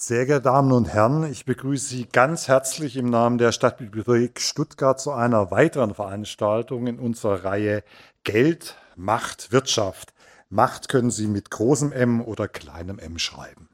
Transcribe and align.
Sehr 0.00 0.26
geehrte 0.26 0.42
Damen 0.42 0.70
und 0.70 0.84
Herren, 0.86 1.28
ich 1.28 1.44
begrüße 1.44 1.88
Sie 1.88 2.06
ganz 2.06 2.46
herzlich 2.46 2.96
im 2.96 3.10
Namen 3.10 3.36
der 3.36 3.50
Stadtbibliothek 3.50 4.38
Stuttgart 4.38 5.00
zu 5.00 5.10
einer 5.10 5.50
weiteren 5.50 5.92
Veranstaltung 5.92 6.86
in 6.86 7.00
unserer 7.00 7.42
Reihe 7.42 7.82
Geld, 8.22 8.76
Macht, 8.94 9.50
Wirtschaft. 9.50 10.14
Macht 10.50 10.88
können 10.88 11.10
Sie 11.10 11.26
mit 11.26 11.50
großem 11.50 11.90
M 11.90 12.20
oder 12.20 12.46
kleinem 12.46 13.00
m 13.00 13.18
schreiben. 13.18 13.70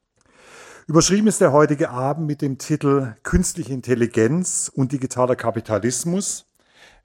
Überschrieben 0.86 1.26
ist 1.26 1.42
der 1.42 1.52
heutige 1.52 1.90
Abend 1.90 2.26
mit 2.26 2.40
dem 2.40 2.56
Titel 2.56 3.16
Künstliche 3.22 3.74
Intelligenz 3.74 4.72
und 4.74 4.92
digitaler 4.92 5.36
Kapitalismus. 5.36 6.46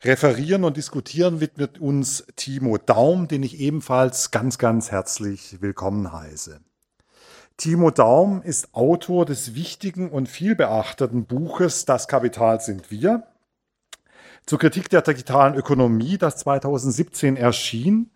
Referieren 0.02 0.64
und 0.64 0.78
diskutieren 0.78 1.42
wird 1.42 1.58
mit 1.58 1.78
uns 1.82 2.26
Timo 2.38 2.78
Daum, 2.78 3.28
den 3.28 3.44
ich 3.44 3.60
ebenfalls 3.60 4.32
ganz, 4.32 4.58
ganz 4.58 4.92
herzlich 4.92 5.58
willkommen 5.60 6.14
heiße. 6.14 6.62
Timo 7.60 7.92
Daum 7.92 8.42
ist 8.42 8.74
Autor 8.74 9.26
des 9.26 9.54
wichtigen 9.54 10.10
und 10.12 10.30
vielbeachteten 10.30 11.26
Buches 11.26 11.84
Das 11.84 12.08
Kapital 12.08 12.62
sind 12.62 12.90
wir. 12.90 13.24
Zur 14.46 14.60
Kritik 14.60 14.90
der 14.90 15.02
digitalen 15.02 15.56
Ökonomie, 15.56 16.18
das 16.18 16.38
2017 16.38 17.36
erschien 17.36 18.12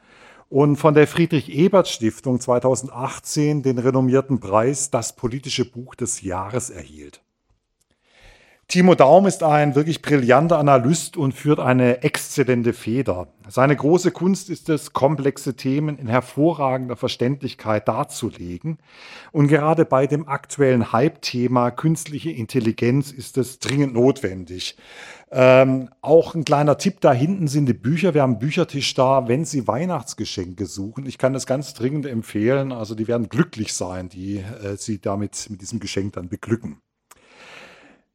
und 0.48 0.78
von 0.78 0.94
der 0.94 1.08
Friedrich-Ebert-Stiftung 1.08 2.40
2018 2.40 3.64
den 3.64 3.80
renommierten 3.80 4.40
Preis 4.40 4.92
Das 4.92 5.18
politische 5.18 5.70
Buch 5.70 5.96
des 5.96 6.22
Jahres 6.22 6.70
erhielt. 6.70 7.22
Timo 8.68 8.96
Daum 8.96 9.28
ist 9.28 9.44
ein 9.44 9.76
wirklich 9.76 10.02
brillanter 10.02 10.58
Analyst 10.58 11.16
und 11.16 11.34
führt 11.34 11.60
eine 11.60 12.02
exzellente 12.02 12.74
Feder. 12.74 13.28
Seine 13.48 13.76
große 13.76 14.12
Kunst 14.12 14.50
ist 14.50 14.68
es, 14.70 14.94
komplexe 14.94 15.56
Themen 15.56 16.00
in 16.00 16.08
hervorragender 16.08 16.96
Verständlichkeit 16.96 17.88
darzulegen. 17.88 18.80
Und 19.32 19.48
gerade 19.48 19.86
bei 19.86 20.08
dem 20.08 20.28
aktuellen 20.28 20.92
Hype-Thema 20.92 21.70
künstliche 21.72 22.32
Intelligenz 22.32 23.12
ist 23.12 23.38
es 23.38 23.60
dringend 23.60 23.94
notwendig. 23.94 24.76
Ähm, 25.30 25.90
auch 26.02 26.34
ein 26.34 26.46
kleiner 26.46 26.78
Tipp, 26.78 27.02
da 27.02 27.14
hinten 27.14 27.48
sind 27.48 27.68
die 27.68 27.74
Bücher. 27.74 28.14
Wir 28.14 28.24
haben 28.24 28.34
einen 28.34 28.40
Büchertisch 28.40 28.94
da, 28.94 29.28
wenn 29.28 29.46
Sie 29.46 29.68
Weihnachtsgeschenke 29.68 30.66
suchen. 30.66 31.06
Ich 31.06 31.18
kann 31.18 31.34
das 31.34 31.46
ganz 31.46 31.74
dringend 31.74 32.06
empfehlen. 32.06 32.72
Also 32.72 32.96
die 32.96 33.08
werden 33.08 33.30
glücklich 33.30 33.74
sein, 33.74 34.10
die 34.10 34.38
äh, 34.38 34.78
Sie 34.78 35.00
damit 35.00 35.48
mit 35.50 35.62
diesem 35.62 35.80
Geschenk 35.80 36.14
dann 36.14 36.30
beglücken. 36.30 36.78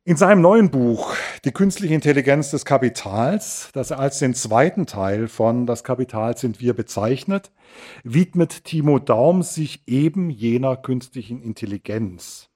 In 0.08 0.16
seinem 0.16 0.40
neuen 0.40 0.70
Buch 0.70 1.14
Die 1.44 1.52
künstliche 1.52 1.92
Intelligenz 1.92 2.50
des 2.50 2.64
Kapitals, 2.64 3.68
das 3.74 3.90
er 3.90 3.98
als 3.98 4.18
den 4.18 4.32
zweiten 4.32 4.86
Teil 4.86 5.28
von 5.28 5.66
Das 5.66 5.84
Kapital 5.84 6.34
sind 6.34 6.62
wir 6.62 6.72
bezeichnet, 6.72 7.52
widmet 8.04 8.64
Timo 8.64 9.00
Daum 9.00 9.42
sich 9.42 9.82
eben 9.86 10.30
jener 10.30 10.78
künstlichen 10.78 11.42
Intelligenz. 11.42 12.48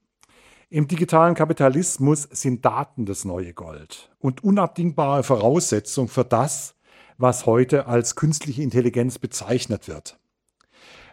Im 0.71 0.89
digitalen 0.89 1.35
Kapitalismus 1.35 2.23
sind 2.23 2.65
Daten 2.65 3.05
das 3.05 3.27
neue 3.27 3.53
Gold 3.53 4.11
und 4.19 4.43
unabdingbare 4.43 5.23
Voraussetzung 5.23 6.09
für 6.09 6.25
das, 6.25 6.75
was 7.19 7.45
heute 7.45 7.87
als 7.87 8.17
künstliche 8.17 8.63
Intelligenz 8.63 9.19
bezeichnet 9.19 9.89
wird. 9.89 10.19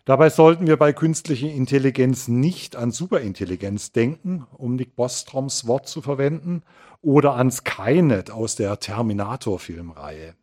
Dabei 0.05 0.29
sollten 0.29 0.67
wir 0.67 0.77
bei 0.77 0.93
künstlicher 0.93 1.49
Intelligenz 1.49 2.27
nicht 2.27 2.75
an 2.75 2.91
Superintelligenz 2.91 3.91
denken, 3.91 4.45
um 4.57 4.75
Nick 4.75 4.95
Bostroms 4.95 5.67
Wort 5.67 5.87
zu 5.87 6.01
verwenden, 6.01 6.63
oder 7.01 7.35
an 7.35 7.51
Skynet 7.51 8.31
aus 8.31 8.55
der 8.55 8.79
Terminator-Filmreihe. 8.79 10.35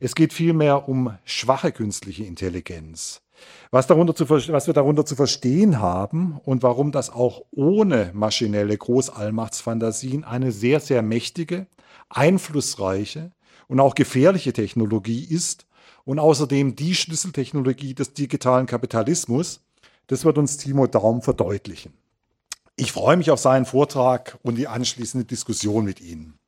Es 0.00 0.14
geht 0.14 0.32
vielmehr 0.32 0.88
um 0.88 1.16
schwache 1.24 1.72
künstliche 1.72 2.24
Intelligenz. 2.24 3.22
Was, 3.70 3.86
darunter 3.86 4.14
zu, 4.14 4.28
was 4.28 4.66
wir 4.66 4.74
darunter 4.74 5.04
zu 5.04 5.16
verstehen 5.16 5.80
haben 5.80 6.40
und 6.44 6.62
warum 6.62 6.92
das 6.92 7.10
auch 7.10 7.42
ohne 7.50 8.10
maschinelle 8.14 8.76
Großallmachtsfantasien 8.76 10.24
eine 10.24 10.52
sehr, 10.52 10.80
sehr 10.80 11.02
mächtige, 11.02 11.66
einflussreiche 12.08 13.32
und 13.68 13.80
auch 13.80 13.94
gefährliche 13.94 14.52
Technologie 14.52 15.24
ist, 15.24 15.66
und 16.04 16.18
außerdem 16.18 16.76
die 16.76 16.94
Schlüsseltechnologie 16.94 17.94
des 17.94 18.14
digitalen 18.14 18.66
Kapitalismus. 18.66 19.60
Das 20.06 20.24
wird 20.24 20.38
uns 20.38 20.56
Timo 20.56 20.86
Daum 20.86 21.22
verdeutlichen. 21.22 21.92
Ich 22.76 22.92
freue 22.92 23.16
mich 23.16 23.30
auf 23.30 23.38
seinen 23.38 23.66
Vortrag 23.66 24.38
und 24.42 24.56
die 24.56 24.66
anschließende 24.66 25.24
Diskussion 25.26 25.84
mit 25.84 26.00
Ihnen. 26.00 26.38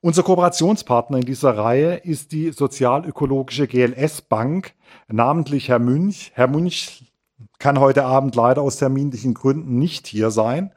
Unser 0.00 0.22
Kooperationspartner 0.22 1.18
in 1.18 1.24
dieser 1.24 1.56
Reihe 1.56 1.96
ist 1.96 2.32
die 2.32 2.52
sozialökologische 2.52 3.66
GLS 3.66 4.22
Bank, 4.22 4.74
namentlich 5.08 5.68
Herr 5.68 5.78
Münch. 5.78 6.32
Herr 6.34 6.48
Münch 6.48 7.10
kann 7.58 7.80
heute 7.80 8.04
Abend 8.04 8.36
leider 8.36 8.62
aus 8.62 8.76
terminlichen 8.76 9.34
Gründen 9.34 9.78
nicht 9.78 10.06
hier 10.06 10.30
sein. 10.30 10.72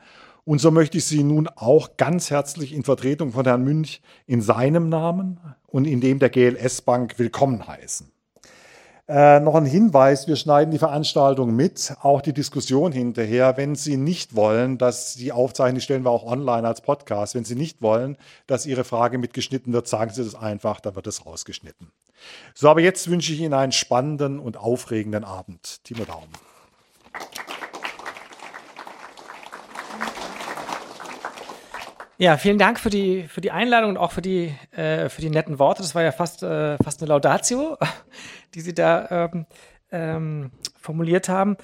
Und 0.46 0.60
so 0.60 0.72
möchte 0.72 0.98
ich 0.98 1.06
Sie 1.06 1.24
nun 1.24 1.48
auch 1.48 1.98
ganz 1.98 2.32
herzlich 2.32 2.74
in 2.74 2.84
Vertretung 2.84 3.32
von 3.32 3.46
Herrn 3.46 3.64
Münch 3.64 4.02
in 4.26 4.42
seinem 4.42 4.90
Namen 4.90 5.40
und 5.68 5.86
in 5.86 6.02
dem 6.02 6.20
der 6.20 6.30
GLS 6.30 6.82
Bank 6.82 7.20
willkommen 7.20 7.68
heißen. 7.68 8.12
Äh, 9.10 9.40
noch 9.40 9.56
ein 9.56 9.66
Hinweis, 9.66 10.28
wir 10.28 10.36
schneiden 10.36 10.70
die 10.70 10.78
Veranstaltung 10.78 11.56
mit, 11.56 11.96
auch 12.04 12.22
die 12.22 12.32
Diskussion 12.32 12.92
hinterher. 12.92 13.58
Wenn 13.58 13.74
Sie 13.74 13.98
nicht 13.98 14.36
wollen, 14.36 14.78
dass 14.78 15.16
die 15.16 15.32
Aufzeichnung, 15.32 15.76
die 15.76 15.82
stellen 15.82 16.06
wir 16.06 16.12
auch 16.12 16.24
online 16.24 16.68
als 16.68 16.82
Podcast, 16.82 17.34
wenn 17.34 17.44
Sie 17.44 17.56
nicht 17.56 17.82
wollen, 17.82 18.18
dass 18.46 18.68
Ihre 18.68 18.84
Frage 18.84 19.18
mitgeschnitten 19.18 19.74
wird, 19.74 19.88
sagen 19.88 20.12
Sie 20.14 20.24
das 20.24 20.36
einfach, 20.36 20.80
dann 20.80 20.96
wird 20.96 21.08
es 21.08 21.26
rausgeschnitten. 21.26 21.92
So, 22.54 22.70
aber 22.70 22.82
jetzt 22.82 23.10
wünsche 23.10 23.34
ich 23.34 23.40
Ihnen 23.40 23.56
einen 23.56 23.72
spannenden 23.72 24.38
und 24.38 24.58
aufregenden 24.58 25.24
Abend. 25.24 25.84
Timo 25.84 26.06
Daumen. 26.06 26.30
Ja, 32.22 32.36
vielen 32.36 32.58
Dank 32.58 32.82
für 32.82 32.90
die, 32.90 33.30
für 33.30 33.40
die 33.40 33.52
Einladung 33.52 33.92
und 33.92 33.98
auch 33.98 34.12
für 34.12 34.22
die, 34.22 34.54
äh, 34.72 35.08
für 35.08 35.22
die 35.22 35.30
netten 35.30 35.58
Worte. 35.58 35.82
Das 35.82 35.96
war 35.96 36.04
ja 36.04 36.12
fast, 36.12 36.44
äh, 36.44 36.76
fast 36.84 37.02
eine 37.02 37.08
Laudatio, 37.08 37.78
die 38.54 38.60
Sie 38.60 38.74
da 38.74 39.30
ähm, 39.34 39.46
ähm, 39.90 40.52
formuliert 40.78 41.30
haben. 41.30 41.56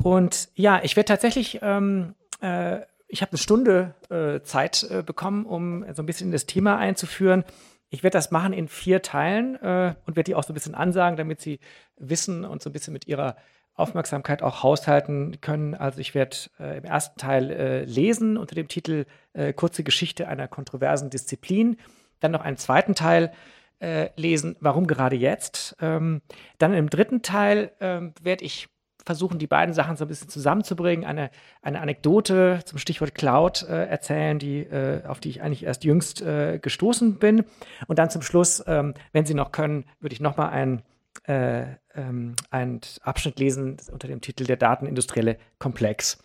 Und 0.00 0.50
ja, 0.54 0.80
ich 0.84 0.94
werde 0.94 1.08
tatsächlich, 1.08 1.58
ähm, 1.62 2.14
äh, 2.40 2.82
ich 3.08 3.22
habe 3.22 3.32
eine 3.32 3.38
Stunde 3.38 3.96
äh, 4.08 4.40
Zeit 4.42 4.84
äh, 4.88 5.02
bekommen, 5.02 5.44
um 5.46 5.84
so 5.92 6.04
ein 6.04 6.06
bisschen 6.06 6.28
in 6.28 6.32
das 6.32 6.46
Thema 6.46 6.76
einzuführen. 6.78 7.42
Ich 7.90 8.04
werde 8.04 8.16
das 8.16 8.30
machen 8.30 8.52
in 8.52 8.68
vier 8.68 9.02
Teilen 9.02 9.56
äh, 9.56 9.96
und 10.06 10.14
werde 10.14 10.30
die 10.30 10.36
auch 10.36 10.44
so 10.44 10.52
ein 10.52 10.54
bisschen 10.54 10.76
ansagen, 10.76 11.16
damit 11.16 11.40
Sie 11.40 11.58
wissen 11.96 12.44
und 12.44 12.62
so 12.62 12.70
ein 12.70 12.72
bisschen 12.72 12.92
mit 12.92 13.08
Ihrer 13.08 13.34
Aufmerksamkeit 13.78 14.42
auch 14.42 14.62
haushalten 14.62 15.40
können. 15.40 15.74
Also 15.74 16.00
ich 16.00 16.14
werde 16.14 16.36
äh, 16.58 16.78
im 16.78 16.84
ersten 16.84 17.18
Teil 17.18 17.50
äh, 17.50 17.84
lesen 17.84 18.36
unter 18.36 18.54
dem 18.54 18.68
Titel 18.68 19.06
äh, 19.32 19.52
Kurze 19.52 19.84
Geschichte 19.84 20.28
einer 20.28 20.48
kontroversen 20.48 21.10
Disziplin. 21.10 21.76
Dann 22.20 22.32
noch 22.32 22.40
einen 22.40 22.56
zweiten 22.56 22.94
Teil 22.94 23.32
äh, 23.80 24.10
lesen, 24.16 24.56
warum 24.60 24.86
gerade 24.86 25.16
jetzt. 25.16 25.76
Ähm, 25.80 26.22
dann 26.58 26.74
im 26.74 26.90
dritten 26.90 27.22
Teil 27.22 27.70
ähm, 27.80 28.12
werde 28.20 28.44
ich 28.44 28.68
versuchen, 29.06 29.38
die 29.38 29.46
beiden 29.46 29.72
Sachen 29.72 29.96
so 29.96 30.04
ein 30.04 30.08
bisschen 30.08 30.28
zusammenzubringen, 30.28 31.06
eine, 31.06 31.30
eine 31.62 31.80
Anekdote 31.80 32.60
zum 32.64 32.78
Stichwort 32.78 33.14
Cloud 33.14 33.62
äh, 33.62 33.86
erzählen, 33.86 34.38
die, 34.38 34.60
äh, 34.60 35.06
auf 35.06 35.20
die 35.20 35.30
ich 35.30 35.40
eigentlich 35.40 35.64
erst 35.64 35.84
jüngst 35.84 36.22
gestoßen 36.60 37.18
bin. 37.18 37.44
Und 37.86 37.98
dann 37.98 38.10
zum 38.10 38.22
Schluss, 38.22 38.62
ähm, 38.66 38.94
wenn 39.12 39.24
Sie 39.24 39.34
noch 39.34 39.52
können, 39.52 39.84
würde 40.00 40.12
ich 40.12 40.20
nochmal 40.20 40.50
einen 40.50 40.82
äh, 41.24 41.66
ähm, 41.94 42.36
einen 42.50 42.80
Abschnitt 43.02 43.38
lesen 43.38 43.76
unter 43.90 44.08
dem 44.08 44.20
Titel 44.20 44.44
Der 44.44 44.56
datenindustrielle 44.56 45.38
Komplex. 45.58 46.18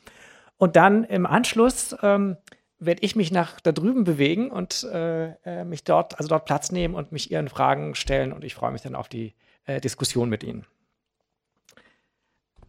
Und 0.58 0.76
dann 0.76 1.04
im 1.04 1.26
Anschluss 1.26 1.96
ähm, 2.02 2.38
werde 2.80 3.02
ich 3.02 3.16
mich 3.16 3.32
nach 3.32 3.60
da 3.60 3.72
drüben 3.72 4.04
bewegen 4.04 4.52
und 4.52 4.84
äh, 4.84 5.32
äh, 5.44 5.64
mich 5.66 5.84
dort, 5.84 6.18
also 6.18 6.30
dort 6.30 6.46
Platz 6.46 6.72
nehmen 6.72 6.96
und 6.96 7.12
mich 7.12 7.32
Ihren 7.32 7.50
Fragen 7.50 7.96
stellen. 7.96 8.34
Und 8.34 8.44
ich 8.44 8.56
freue 8.56 8.72
mich 8.72 8.82
dann 8.82 8.96
auf 8.96 9.10
die 9.10 9.34
äh, 9.66 9.82
Diskussion 9.82 10.30
mit 10.30 10.44
Ihnen. 10.44 10.66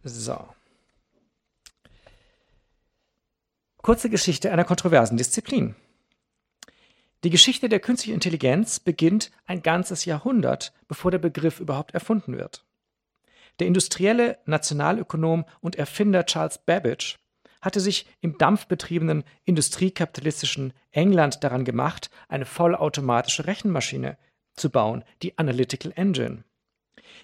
So. 0.03 0.47
Kurze 3.81 4.09
Geschichte 4.09 4.51
einer 4.51 4.63
kontroversen 4.63 5.17
Disziplin. 5.17 5.75
Die 7.25 7.31
Geschichte 7.31 7.69
der 7.69 7.79
künstlichen 7.79 8.13
Intelligenz 8.13 8.79
beginnt 8.79 9.31
ein 9.47 9.63
ganzes 9.63 10.05
Jahrhundert, 10.05 10.73
bevor 10.87 11.09
der 11.09 11.17
Begriff 11.17 11.59
überhaupt 11.59 11.95
erfunden 11.95 12.37
wird. 12.37 12.63
Der 13.57 13.65
industrielle 13.65 14.37
Nationalökonom 14.45 15.45
und 15.59 15.75
Erfinder 15.75 16.27
Charles 16.27 16.59
Babbage 16.59 17.17
hatte 17.63 17.79
sich 17.79 18.05
im 18.21 18.37
dampfbetriebenen 18.37 19.23
industriekapitalistischen 19.43 20.71
England 20.91 21.43
daran 21.43 21.65
gemacht, 21.65 22.11
eine 22.27 22.45
vollautomatische 22.45 23.47
Rechenmaschine 23.47 24.19
zu 24.53 24.69
bauen, 24.69 25.03
die 25.23 25.35
Analytical 25.39 25.93
Engine. 25.95 26.43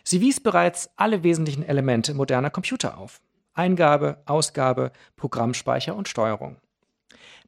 Sie 0.03 0.19
wies 0.19 0.39
bereits 0.39 0.89
alle 0.95 1.21
wesentlichen 1.21 1.61
Elemente 1.61 2.15
moderner 2.15 2.49
Computer 2.49 2.97
auf. 2.97 3.21
Eingabe, 3.53 4.23
Ausgabe, 4.25 4.93
Programmspeicher 5.15 5.95
und 5.95 6.09
Steuerung. 6.09 6.57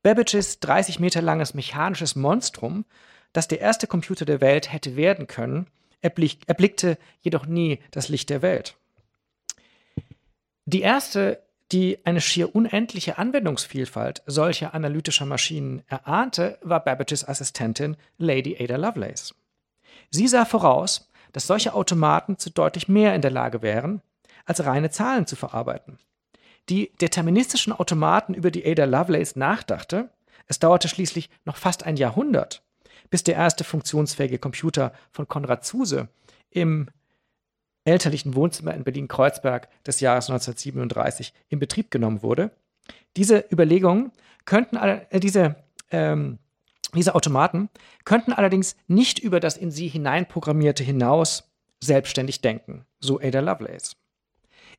Babbages 0.02 0.60
30 0.60 1.00
Meter 1.00 1.22
langes 1.22 1.54
mechanisches 1.54 2.16
Monstrum, 2.16 2.86
das 3.32 3.48
der 3.48 3.62
erste 3.62 3.88
Computer 3.88 4.26
der 4.26 4.42
Welt 4.42 4.72
hätte 4.72 4.96
werden 4.96 5.28
können, 5.28 5.68
erblickte 6.02 6.98
jedoch 7.22 7.46
nie 7.46 7.80
das 7.92 8.10
Licht 8.10 8.30
der 8.30 8.42
Welt. 8.42 8.76
Die 10.66 10.82
erste 10.82 11.42
die 11.74 11.98
eine 12.06 12.22
schier 12.22 12.56
unendliche 12.56 13.18
Anwendungsvielfalt 13.18 14.22
solcher 14.28 14.76
analytischer 14.76 15.26
Maschinen 15.26 15.82
erahnte, 15.88 16.60
war 16.62 16.84
Babbages 16.84 17.28
Assistentin 17.28 17.98
Lady 18.18 18.56
Ada 18.60 18.76
Lovelace. 18.76 19.34
Sie 20.12 20.28
sah 20.28 20.46
voraus, 20.46 21.10
dass 21.32 21.48
solche 21.48 21.74
Automaten 21.74 22.38
zu 22.38 22.52
deutlich 22.52 22.88
mehr 22.88 23.16
in 23.16 23.22
der 23.22 23.32
Lage 23.32 23.64
wären, 23.64 24.02
als 24.46 24.64
reine 24.66 24.92
Zahlen 24.92 25.26
zu 25.26 25.36
verarbeiten. 25.36 25.98
Die 26.70 26.92
deterministischen 27.02 27.74
Automaten, 27.74 28.34
über 28.34 28.52
die 28.52 28.66
Ada 28.66 28.86
Lovelace 28.86 29.36
nachdachte, 29.36 30.10
es 30.48 30.60
dauerte 30.60 30.88
schließlich 30.88 31.30
noch 31.46 31.58
fast 31.58 31.86
ein 31.86 31.98
Jahrhundert, 31.98 32.64
bis 33.10 33.24
der 33.24 33.36
erste 33.36 33.64
funktionsfähige 33.64 34.40
Computer 34.40 34.94
von 35.12 35.28
Konrad 35.28 35.66
Zuse 35.66 36.10
im 36.50 36.88
elterlichen 37.86 38.36
Wohnzimmer 38.36 38.74
in 38.74 38.84
Berlin-Kreuzberg 38.84 39.68
des 39.84 40.00
Jahres 40.00 40.30
1937 40.30 41.34
in 41.50 41.60
Betrieb 41.60 41.92
genommen 41.92 42.24
wurde. 42.24 42.52
Diese 43.18 43.46
Überlegungen 43.52 44.12
könnten, 44.46 44.78
äh, 44.78 45.20
diese, 45.20 45.56
ähm, 45.92 46.40
diese 46.96 47.16
Automaten 47.16 47.70
könnten 48.06 48.34
allerdings 48.34 48.76
nicht 48.88 49.20
über 49.20 49.40
das 49.40 49.58
in 49.58 49.72
sie 49.72 49.88
hineinprogrammierte 49.88 50.84
hinaus 50.84 51.52
selbstständig 51.84 52.42
denken, 52.42 52.86
so 53.00 53.20
Ada 53.20 53.42
Lovelace. 53.42 53.96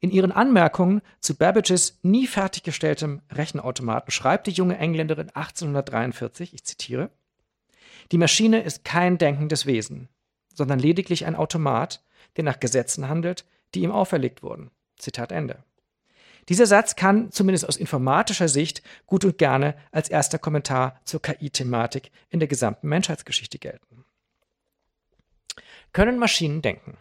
In 0.05 0.11
ihren 0.11 0.33
Anmerkungen 0.33 1.01
zu 1.21 1.35
Babbages 1.35 1.99
nie 2.03 2.27
fertiggestelltem 2.27 3.23
Rechenautomaten 3.33 4.11
schreibt 4.11 4.47
die 4.47 4.51
junge 4.51 4.77
Engländerin 4.77 5.31
1843, 5.31 6.53
ich 6.53 6.63
zitiere, 6.63 7.09
die 8.13 8.19
Maschine 8.19 8.61
ist 8.61 8.85
kein 8.85 9.17
denkendes 9.17 9.65
Wesen, 9.65 10.11
sondern 10.53 10.79
lediglich 10.79 11.25
ein 11.25 11.35
Automat, 11.35 12.05
der 12.37 12.45
nach 12.45 12.61
Gesetzen 12.61 13.09
handelt, 13.09 13.47
die 13.75 13.81
ihm 13.81 13.93
auferlegt 13.93 14.43
wurden. 14.43 14.71
Zitat 14.99 15.33
Ende. 15.33 15.65
Dieser 16.51 16.67
Satz 16.67 16.97
kann 16.97 17.31
zumindest 17.31 17.67
aus 17.67 17.79
informatischer 17.79 18.49
Sicht 18.49 18.83
gut 19.07 19.25
und 19.25 19.39
gerne 19.39 19.75
als 19.91 20.11
erster 20.11 20.39
Kommentar 20.39 21.01
zur 21.05 21.23
KI-Thematik 21.23 22.11
in 22.29 22.41
der 22.41 22.49
gesamten 22.49 22.89
Menschheitsgeschichte 22.89 23.59
gelten. 23.59 24.05
Können 25.95 26.19
Maschinen 26.19 26.61
denken? 26.61 26.99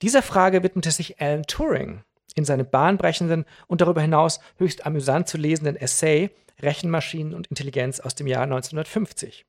Dieser 0.00 0.22
Frage 0.22 0.62
widmete 0.62 0.90
sich 0.90 1.20
Alan 1.20 1.42
Turing 1.42 2.02
in 2.34 2.44
seinem 2.44 2.68
bahnbrechenden 2.68 3.44
und 3.66 3.80
darüber 3.80 4.00
hinaus 4.00 4.40
höchst 4.58 4.86
amüsant 4.86 5.28
zu 5.28 5.38
lesenden 5.38 5.76
Essay 5.76 6.30
Rechenmaschinen 6.60 7.34
und 7.34 7.48
Intelligenz 7.48 8.00
aus 8.00 8.14
dem 8.14 8.26
Jahr 8.26 8.44
1950, 8.44 9.44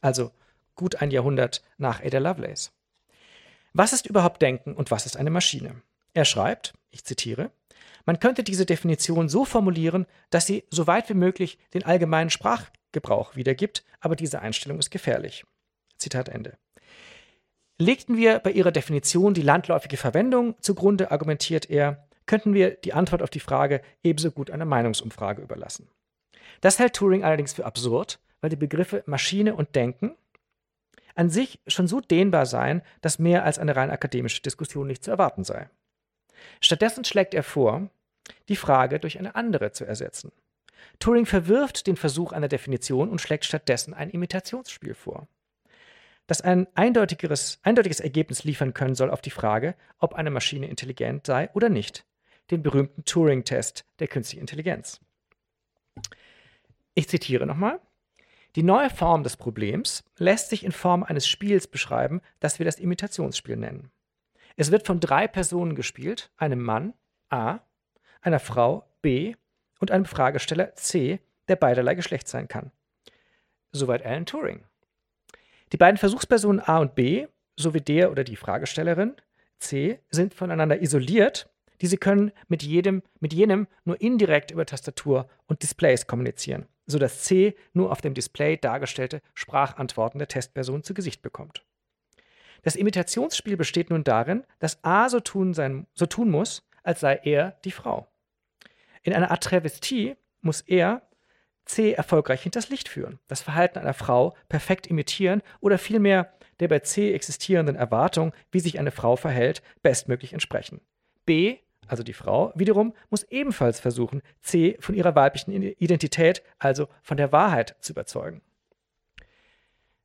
also 0.00 0.30
gut 0.74 0.96
ein 1.02 1.10
Jahrhundert 1.10 1.62
nach 1.76 2.02
Ada 2.02 2.18
Lovelace. 2.18 2.72
Was 3.72 3.92
ist 3.92 4.06
überhaupt 4.06 4.40
Denken 4.40 4.74
und 4.74 4.90
was 4.90 5.06
ist 5.06 5.16
eine 5.16 5.30
Maschine? 5.30 5.82
Er 6.14 6.24
schreibt, 6.24 6.74
ich 6.90 7.04
zitiere, 7.04 7.50
man 8.06 8.18
könnte 8.18 8.42
diese 8.42 8.64
Definition 8.64 9.28
so 9.28 9.44
formulieren, 9.44 10.06
dass 10.30 10.46
sie 10.46 10.64
so 10.70 10.86
weit 10.86 11.10
wie 11.10 11.14
möglich 11.14 11.58
den 11.74 11.84
allgemeinen 11.84 12.30
Sprachgebrauch 12.30 13.36
wiedergibt, 13.36 13.84
aber 14.00 14.16
diese 14.16 14.40
Einstellung 14.40 14.78
ist 14.78 14.90
gefährlich. 14.90 15.44
Zitat 15.98 16.28
Ende. 16.28 16.56
Legten 17.76 18.16
wir 18.16 18.38
bei 18.38 18.50
ihrer 18.50 18.72
Definition 18.72 19.34
die 19.34 19.42
landläufige 19.42 19.98
Verwendung 19.98 20.56
zugrunde, 20.60 21.10
argumentiert 21.10 21.68
er, 21.68 22.07
könnten 22.28 22.54
wir 22.54 22.70
die 22.70 22.92
Antwort 22.92 23.22
auf 23.22 23.30
die 23.30 23.40
Frage 23.40 23.82
ebenso 24.04 24.30
gut 24.30 24.52
einer 24.52 24.64
Meinungsumfrage 24.64 25.42
überlassen. 25.42 25.88
Das 26.60 26.78
hält 26.78 26.94
Turing 26.94 27.24
allerdings 27.24 27.52
für 27.52 27.66
absurd, 27.66 28.20
weil 28.40 28.50
die 28.50 28.56
Begriffe 28.56 29.02
Maschine 29.06 29.56
und 29.56 29.74
Denken 29.74 30.14
an 31.16 31.30
sich 31.30 31.58
schon 31.66 31.88
so 31.88 32.00
dehnbar 32.00 32.46
seien, 32.46 32.82
dass 33.00 33.18
mehr 33.18 33.44
als 33.44 33.58
eine 33.58 33.74
rein 33.74 33.90
akademische 33.90 34.40
Diskussion 34.40 34.86
nicht 34.86 35.02
zu 35.02 35.10
erwarten 35.10 35.42
sei. 35.42 35.68
Stattdessen 36.60 37.04
schlägt 37.04 37.34
er 37.34 37.42
vor, 37.42 37.90
die 38.48 38.54
Frage 38.54 39.00
durch 39.00 39.18
eine 39.18 39.34
andere 39.34 39.72
zu 39.72 39.84
ersetzen. 39.84 40.30
Turing 41.00 41.26
verwirft 41.26 41.88
den 41.88 41.96
Versuch 41.96 42.30
einer 42.30 42.46
Definition 42.46 43.08
und 43.08 43.20
schlägt 43.20 43.44
stattdessen 43.44 43.94
ein 43.94 44.10
Imitationsspiel 44.10 44.94
vor, 44.94 45.26
das 46.28 46.42
ein 46.42 46.68
eindeutigeres, 46.74 47.58
eindeutiges 47.62 48.00
Ergebnis 48.00 48.44
liefern 48.44 48.74
können 48.74 48.94
soll 48.94 49.10
auf 49.10 49.22
die 49.22 49.30
Frage, 49.30 49.74
ob 49.98 50.14
eine 50.14 50.30
Maschine 50.30 50.68
intelligent 50.68 51.26
sei 51.26 51.50
oder 51.54 51.68
nicht, 51.68 52.04
den 52.50 52.62
berühmten 52.62 53.04
Turing-Test 53.04 53.84
der 53.98 54.08
künstlichen 54.08 54.40
Intelligenz. 54.40 55.00
Ich 56.94 57.08
zitiere 57.08 57.46
nochmal. 57.46 57.80
Die 58.56 58.62
neue 58.62 58.90
Form 58.90 59.22
des 59.22 59.36
Problems 59.36 60.04
lässt 60.16 60.48
sich 60.50 60.64
in 60.64 60.72
Form 60.72 61.02
eines 61.02 61.28
Spiels 61.28 61.66
beschreiben, 61.66 62.20
das 62.40 62.58
wir 62.58 62.64
das 62.64 62.78
Imitationsspiel 62.78 63.56
nennen. 63.56 63.90
Es 64.56 64.72
wird 64.72 64.86
von 64.86 64.98
drei 64.98 65.28
Personen 65.28 65.76
gespielt, 65.76 66.30
einem 66.36 66.60
Mann 66.60 66.94
A, 67.28 67.60
einer 68.20 68.40
Frau 68.40 68.84
B 69.02 69.36
und 69.78 69.90
einem 69.90 70.06
Fragesteller 70.06 70.74
C, 70.74 71.20
der 71.46 71.56
beiderlei 71.56 71.94
Geschlecht 71.94 72.26
sein 72.26 72.48
kann. 72.48 72.72
Soweit 73.70 74.04
Alan 74.04 74.26
Turing. 74.26 74.64
Die 75.72 75.76
beiden 75.76 75.98
Versuchspersonen 75.98 76.60
A 76.60 76.78
und 76.78 76.94
B 76.94 77.28
sowie 77.56 77.80
der 77.80 78.10
oder 78.10 78.24
die 78.24 78.36
Fragestellerin 78.36 79.14
C 79.58 80.00
sind 80.10 80.34
voneinander 80.34 80.80
isoliert, 80.80 81.50
diese 81.80 81.96
können 81.96 82.32
mit 82.48 82.62
jedem 82.62 83.02
mit 83.20 83.32
jenem 83.32 83.66
nur 83.84 84.00
indirekt 84.00 84.50
über 84.50 84.66
Tastatur 84.66 85.28
und 85.46 85.62
Displays 85.62 86.06
kommunizieren 86.06 86.66
sodass 86.88 87.22
C 87.22 87.54
nur 87.74 87.92
auf 87.92 88.00
dem 88.00 88.14
Display 88.14 88.56
dargestellte 88.56 89.20
Sprachantworten 89.34 90.18
der 90.18 90.26
Testperson 90.26 90.82
zu 90.82 90.94
Gesicht 90.94 91.22
bekommt. 91.22 91.64
Das 92.62 92.74
Imitationsspiel 92.74 93.56
besteht 93.56 93.90
nun 93.90 94.02
darin, 94.02 94.44
dass 94.58 94.82
A 94.82 95.08
so 95.08 95.20
tun, 95.20 95.54
sein, 95.54 95.86
so 95.94 96.06
tun 96.06 96.30
muss, 96.30 96.66
als 96.82 97.00
sei 97.00 97.20
er 97.22 97.52
die 97.64 97.70
Frau. 97.70 98.08
In 99.02 99.12
einer 99.12 99.30
Art 99.30 99.44
Travestie 99.44 100.16
muss 100.40 100.62
er 100.62 101.02
C 101.66 101.92
erfolgreich 101.92 102.42
hinters 102.42 102.70
Licht 102.70 102.88
führen, 102.88 103.20
das 103.28 103.42
Verhalten 103.42 103.78
einer 103.78 103.94
Frau 103.94 104.34
perfekt 104.48 104.86
imitieren 104.86 105.42
oder 105.60 105.78
vielmehr 105.78 106.32
der 106.58 106.68
bei 106.68 106.80
C 106.80 107.12
existierenden 107.12 107.76
Erwartung, 107.76 108.32
wie 108.50 108.60
sich 108.60 108.78
eine 108.78 108.90
Frau 108.90 109.14
verhält, 109.14 109.62
bestmöglich 109.82 110.32
entsprechen. 110.32 110.80
B 111.26 111.58
also 111.88 112.02
die 112.02 112.12
Frau, 112.12 112.52
wiederum 112.54 112.94
muss 113.10 113.24
ebenfalls 113.24 113.80
versuchen, 113.80 114.22
C 114.40 114.76
von 114.80 114.94
ihrer 114.94 115.14
weiblichen 115.14 115.52
Identität, 115.52 116.42
also 116.58 116.88
von 117.02 117.16
der 117.16 117.32
Wahrheit 117.32 117.76
zu 117.80 117.92
überzeugen. 117.92 118.42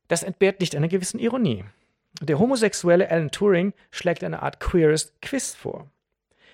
Das 0.08 0.22
entbehrt 0.22 0.60
nicht 0.60 0.76
einer 0.76 0.88
gewissen 0.88 1.18
Ironie. 1.18 1.64
Der 2.20 2.38
homosexuelle 2.38 3.10
Alan 3.10 3.30
Turing 3.30 3.72
schlägt 3.90 4.22
eine 4.22 4.42
Art 4.42 4.60
queeres 4.60 5.12
Quiz 5.20 5.54
vor. 5.54 5.90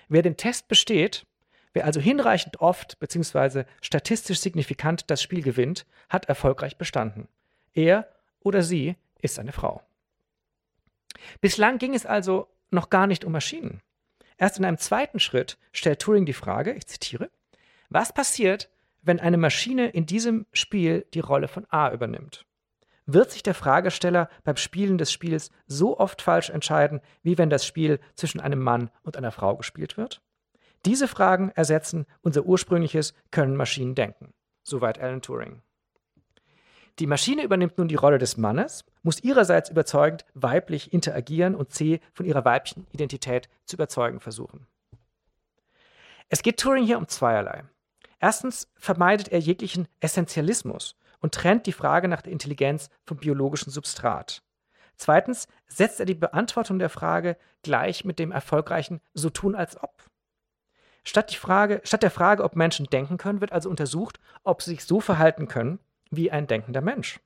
Wer 0.09 0.21
den 0.21 0.37
Test 0.37 0.67
besteht, 0.67 1.25
wer 1.73 1.85
also 1.85 1.99
hinreichend 1.99 2.59
oft 2.59 2.99
bzw. 2.99 3.65
statistisch 3.81 4.39
signifikant 4.39 5.09
das 5.09 5.21
Spiel 5.21 5.41
gewinnt, 5.41 5.85
hat 6.09 6.25
erfolgreich 6.25 6.77
bestanden. 6.77 7.27
Er 7.73 8.07
oder 8.41 8.63
sie 8.63 8.95
ist 9.21 9.39
eine 9.39 9.51
Frau. 9.51 9.81
Bislang 11.39 11.77
ging 11.77 11.93
es 11.93 12.05
also 12.05 12.47
noch 12.71 12.89
gar 12.89 13.07
nicht 13.07 13.23
um 13.25 13.31
Maschinen. 13.31 13.81
Erst 14.41 14.57
in 14.57 14.65
einem 14.65 14.79
zweiten 14.79 15.19
Schritt 15.19 15.59
stellt 15.71 15.99
Turing 15.99 16.25
die 16.25 16.33
Frage, 16.33 16.73
ich 16.73 16.87
zitiere, 16.87 17.29
was 17.89 18.11
passiert, 18.11 18.71
wenn 19.03 19.19
eine 19.19 19.37
Maschine 19.37 19.89
in 19.89 20.07
diesem 20.07 20.47
Spiel 20.51 21.05
die 21.13 21.19
Rolle 21.19 21.47
von 21.47 21.67
A 21.69 21.91
übernimmt? 21.91 22.43
Wird 23.05 23.29
sich 23.29 23.43
der 23.43 23.53
Fragesteller 23.53 24.29
beim 24.43 24.57
Spielen 24.57 24.97
des 24.97 25.11
Spiels 25.11 25.51
so 25.67 25.99
oft 25.99 26.23
falsch 26.23 26.49
entscheiden, 26.49 27.01
wie 27.21 27.37
wenn 27.37 27.51
das 27.51 27.67
Spiel 27.67 27.99
zwischen 28.15 28.41
einem 28.41 28.61
Mann 28.61 28.89
und 29.03 29.15
einer 29.15 29.31
Frau 29.31 29.55
gespielt 29.57 29.95
wird? 29.95 30.23
Diese 30.87 31.07
Fragen 31.07 31.51
ersetzen 31.53 32.07
unser 32.23 32.43
ursprüngliches 32.43 33.13
Können 33.29 33.55
Maschinen 33.55 33.93
denken. 33.93 34.33
Soweit 34.63 34.97
Alan 34.97 35.21
Turing. 35.21 35.61
Die 36.99 37.07
Maschine 37.07 37.43
übernimmt 37.43 37.77
nun 37.77 37.87
die 37.87 37.95
Rolle 37.95 38.17
des 38.17 38.37
Mannes, 38.37 38.83
muss 39.01 39.23
ihrerseits 39.23 39.69
überzeugend 39.69 40.25
weiblich 40.33 40.93
interagieren 40.93 41.55
und 41.55 41.73
C 41.73 41.99
von 42.13 42.25
ihrer 42.25 42.45
weiblichen 42.45 42.85
Identität 42.91 43.49
zu 43.65 43.75
überzeugen 43.75 44.19
versuchen. 44.19 44.67
Es 46.29 46.43
geht 46.43 46.59
Turing 46.59 46.85
hier 46.85 46.97
um 46.97 47.07
zweierlei. 47.07 47.63
Erstens 48.19 48.71
vermeidet 48.77 49.29
er 49.29 49.39
jeglichen 49.39 49.87
Essentialismus 49.99 50.95
und 51.19 51.33
trennt 51.33 51.65
die 51.65 51.73
Frage 51.73 52.07
nach 52.07 52.21
der 52.21 52.31
Intelligenz 52.31 52.89
vom 53.03 53.17
biologischen 53.17 53.71
Substrat. 53.71 54.43
Zweitens 54.95 55.47
setzt 55.67 55.99
er 55.99 56.05
die 56.05 56.13
Beantwortung 56.13 56.77
der 56.77 56.89
Frage 56.89 57.35
gleich 57.63 58.05
mit 58.05 58.19
dem 58.19 58.31
erfolgreichen 58.31 59.01
So 59.13 59.29
tun 59.29 59.55
als 59.55 59.81
ob. 59.81 60.03
Statt, 61.03 61.33
Frage, 61.33 61.81
statt 61.83 62.03
der 62.03 62.11
Frage, 62.11 62.43
ob 62.43 62.55
Menschen 62.55 62.85
denken 62.85 63.17
können, 63.17 63.41
wird 63.41 63.51
also 63.51 63.69
untersucht, 63.69 64.19
ob 64.43 64.61
sie 64.61 64.71
sich 64.71 64.85
so 64.85 65.01
verhalten 65.01 65.47
können, 65.47 65.79
wie 66.11 66.31
ein 66.31 66.47
denkender 66.47 66.81
Mensch. 66.81 67.19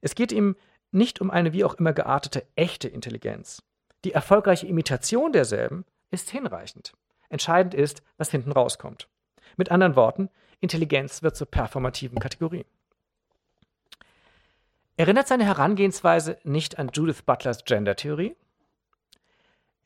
Es 0.00 0.14
geht 0.14 0.32
ihm 0.32 0.56
nicht 0.90 1.20
um 1.20 1.30
eine 1.30 1.52
wie 1.52 1.64
auch 1.64 1.74
immer 1.74 1.92
geartete 1.92 2.46
echte 2.54 2.88
Intelligenz. 2.88 3.62
Die 4.04 4.12
erfolgreiche 4.12 4.66
Imitation 4.66 5.32
derselben 5.32 5.84
ist 6.10 6.30
hinreichend. 6.30 6.92
Entscheidend 7.28 7.74
ist, 7.74 8.02
was 8.16 8.30
hinten 8.30 8.52
rauskommt. 8.52 9.08
Mit 9.56 9.70
anderen 9.70 9.96
Worten, 9.96 10.30
Intelligenz 10.60 11.22
wird 11.22 11.36
zur 11.36 11.46
performativen 11.50 12.18
Kategorie. 12.18 12.64
Erinnert 14.96 15.28
seine 15.28 15.44
Herangehensweise 15.44 16.38
nicht 16.42 16.78
an 16.78 16.90
Judith 16.92 17.22
Butlers 17.22 17.64
Gender-Theorie? 17.64 18.34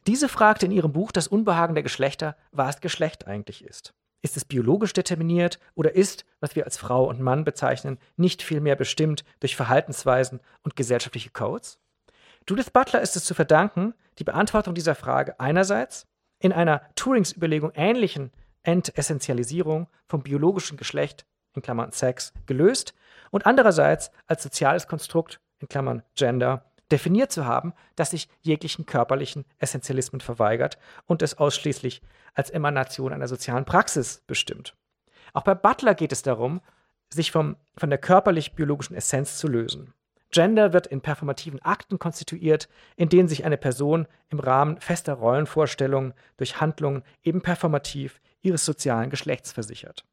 Diese 0.06 0.28
fragte 0.28 0.66
in 0.66 0.72
ihrem 0.72 0.92
Buch 0.92 1.12
Das 1.12 1.28
Unbehagen 1.28 1.74
der 1.74 1.82
Geschlechter, 1.82 2.36
was 2.50 2.80
Geschlecht 2.80 3.26
eigentlich 3.26 3.64
ist. 3.64 3.92
Ist 4.22 4.36
es 4.36 4.44
biologisch 4.44 4.92
determiniert 4.92 5.58
oder 5.74 5.94
ist, 5.96 6.24
was 6.38 6.54
wir 6.54 6.64
als 6.64 6.76
Frau 6.76 7.08
und 7.08 7.20
Mann 7.20 7.42
bezeichnen, 7.42 7.98
nicht 8.16 8.42
vielmehr 8.42 8.76
bestimmt 8.76 9.24
durch 9.40 9.56
Verhaltensweisen 9.56 10.40
und 10.62 10.76
gesellschaftliche 10.76 11.30
Codes? 11.30 11.80
Judith 12.48 12.70
Butler 12.70 13.02
ist 13.02 13.16
es 13.16 13.24
zu 13.24 13.34
verdanken, 13.34 13.94
die 14.18 14.24
Beantwortung 14.24 14.74
dieser 14.74 14.94
Frage 14.94 15.38
einerseits 15.40 16.06
in 16.38 16.52
einer 16.52 16.82
Turings-Überlegung 16.94 17.72
ähnlichen 17.74 18.32
Entessentialisierung 18.62 19.88
vom 20.06 20.22
biologischen 20.22 20.76
Geschlecht 20.76 21.26
in 21.54 21.62
Klammern 21.62 21.90
Sex 21.90 22.32
gelöst 22.46 22.94
und 23.30 23.46
andererseits 23.46 24.12
als 24.26 24.44
soziales 24.44 24.86
Konstrukt 24.86 25.40
in 25.58 25.68
Klammern 25.68 26.02
Gender 26.14 26.71
definiert 26.92 27.32
zu 27.32 27.46
haben, 27.46 27.72
das 27.96 28.10
sich 28.10 28.28
jeglichen 28.42 28.86
körperlichen 28.86 29.44
Essentialismen 29.58 30.20
verweigert 30.20 30.78
und 31.06 31.22
es 31.22 31.38
ausschließlich 31.38 32.02
als 32.34 32.50
Emanation 32.50 33.12
einer 33.12 33.28
sozialen 33.28 33.64
Praxis 33.64 34.22
bestimmt. 34.26 34.76
Auch 35.32 35.42
bei 35.42 35.54
Butler 35.54 35.94
geht 35.94 36.12
es 36.12 36.22
darum, 36.22 36.60
sich 37.10 37.32
vom, 37.32 37.56
von 37.76 37.90
der 37.90 37.98
körperlich-biologischen 37.98 38.96
Essenz 38.96 39.38
zu 39.38 39.48
lösen. 39.48 39.92
Gender 40.30 40.72
wird 40.72 40.86
in 40.86 41.02
performativen 41.02 41.60
Akten 41.60 41.98
konstituiert, 41.98 42.68
in 42.96 43.10
denen 43.10 43.28
sich 43.28 43.44
eine 43.44 43.58
Person 43.58 44.06
im 44.30 44.40
Rahmen 44.40 44.80
fester 44.80 45.14
Rollenvorstellungen 45.14 46.14
durch 46.38 46.60
Handlungen 46.60 47.02
eben 47.22 47.42
performativ 47.42 48.20
ihres 48.40 48.64
sozialen 48.64 49.10
Geschlechts 49.10 49.52
versichert. 49.52 50.06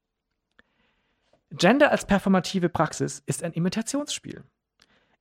Gender 1.52 1.92
als 1.92 2.06
performative 2.06 2.70
Praxis 2.70 3.24
ist 3.26 3.44
ein 3.44 3.54
Imitationsspiel. 3.54 4.44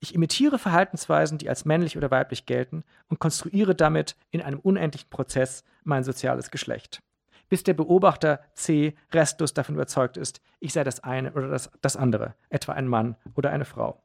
Ich 0.01 0.15
imitiere 0.15 0.59
Verhaltensweisen, 0.59 1.39
die 1.39 1.49
als 1.49 1.65
männlich 1.65 1.97
oder 1.97 2.11
weiblich 2.11 2.47
gelten 2.47 2.85
und 3.09 3.19
konstruiere 3.19 3.75
damit 3.75 4.17
in 4.31 4.43
einem 4.43 4.61
unendlichen 4.61 5.11
Prozess 5.11 5.65
mein 5.83 6.05
soziales 6.05 6.51
Geschlecht. 6.51 7.03
Bis 7.49 7.65
der 7.65 7.75
Beobachter 7.75 8.41
C 8.55 8.95
restlos 9.13 9.55
davon 9.55 9.75
überzeugt 9.75 10.17
ist, 10.17 10.41
ich 10.61 10.73
sei 10.73 10.85
das 10.85 11.03
eine 11.03 11.33
oder 11.33 11.49
das, 11.49 11.71
das 11.81 11.97
andere, 11.97 12.35
etwa 12.51 12.73
ein 12.73 12.87
Mann 12.87 13.17
oder 13.35 13.51
eine 13.51 13.65
Frau. 13.65 14.03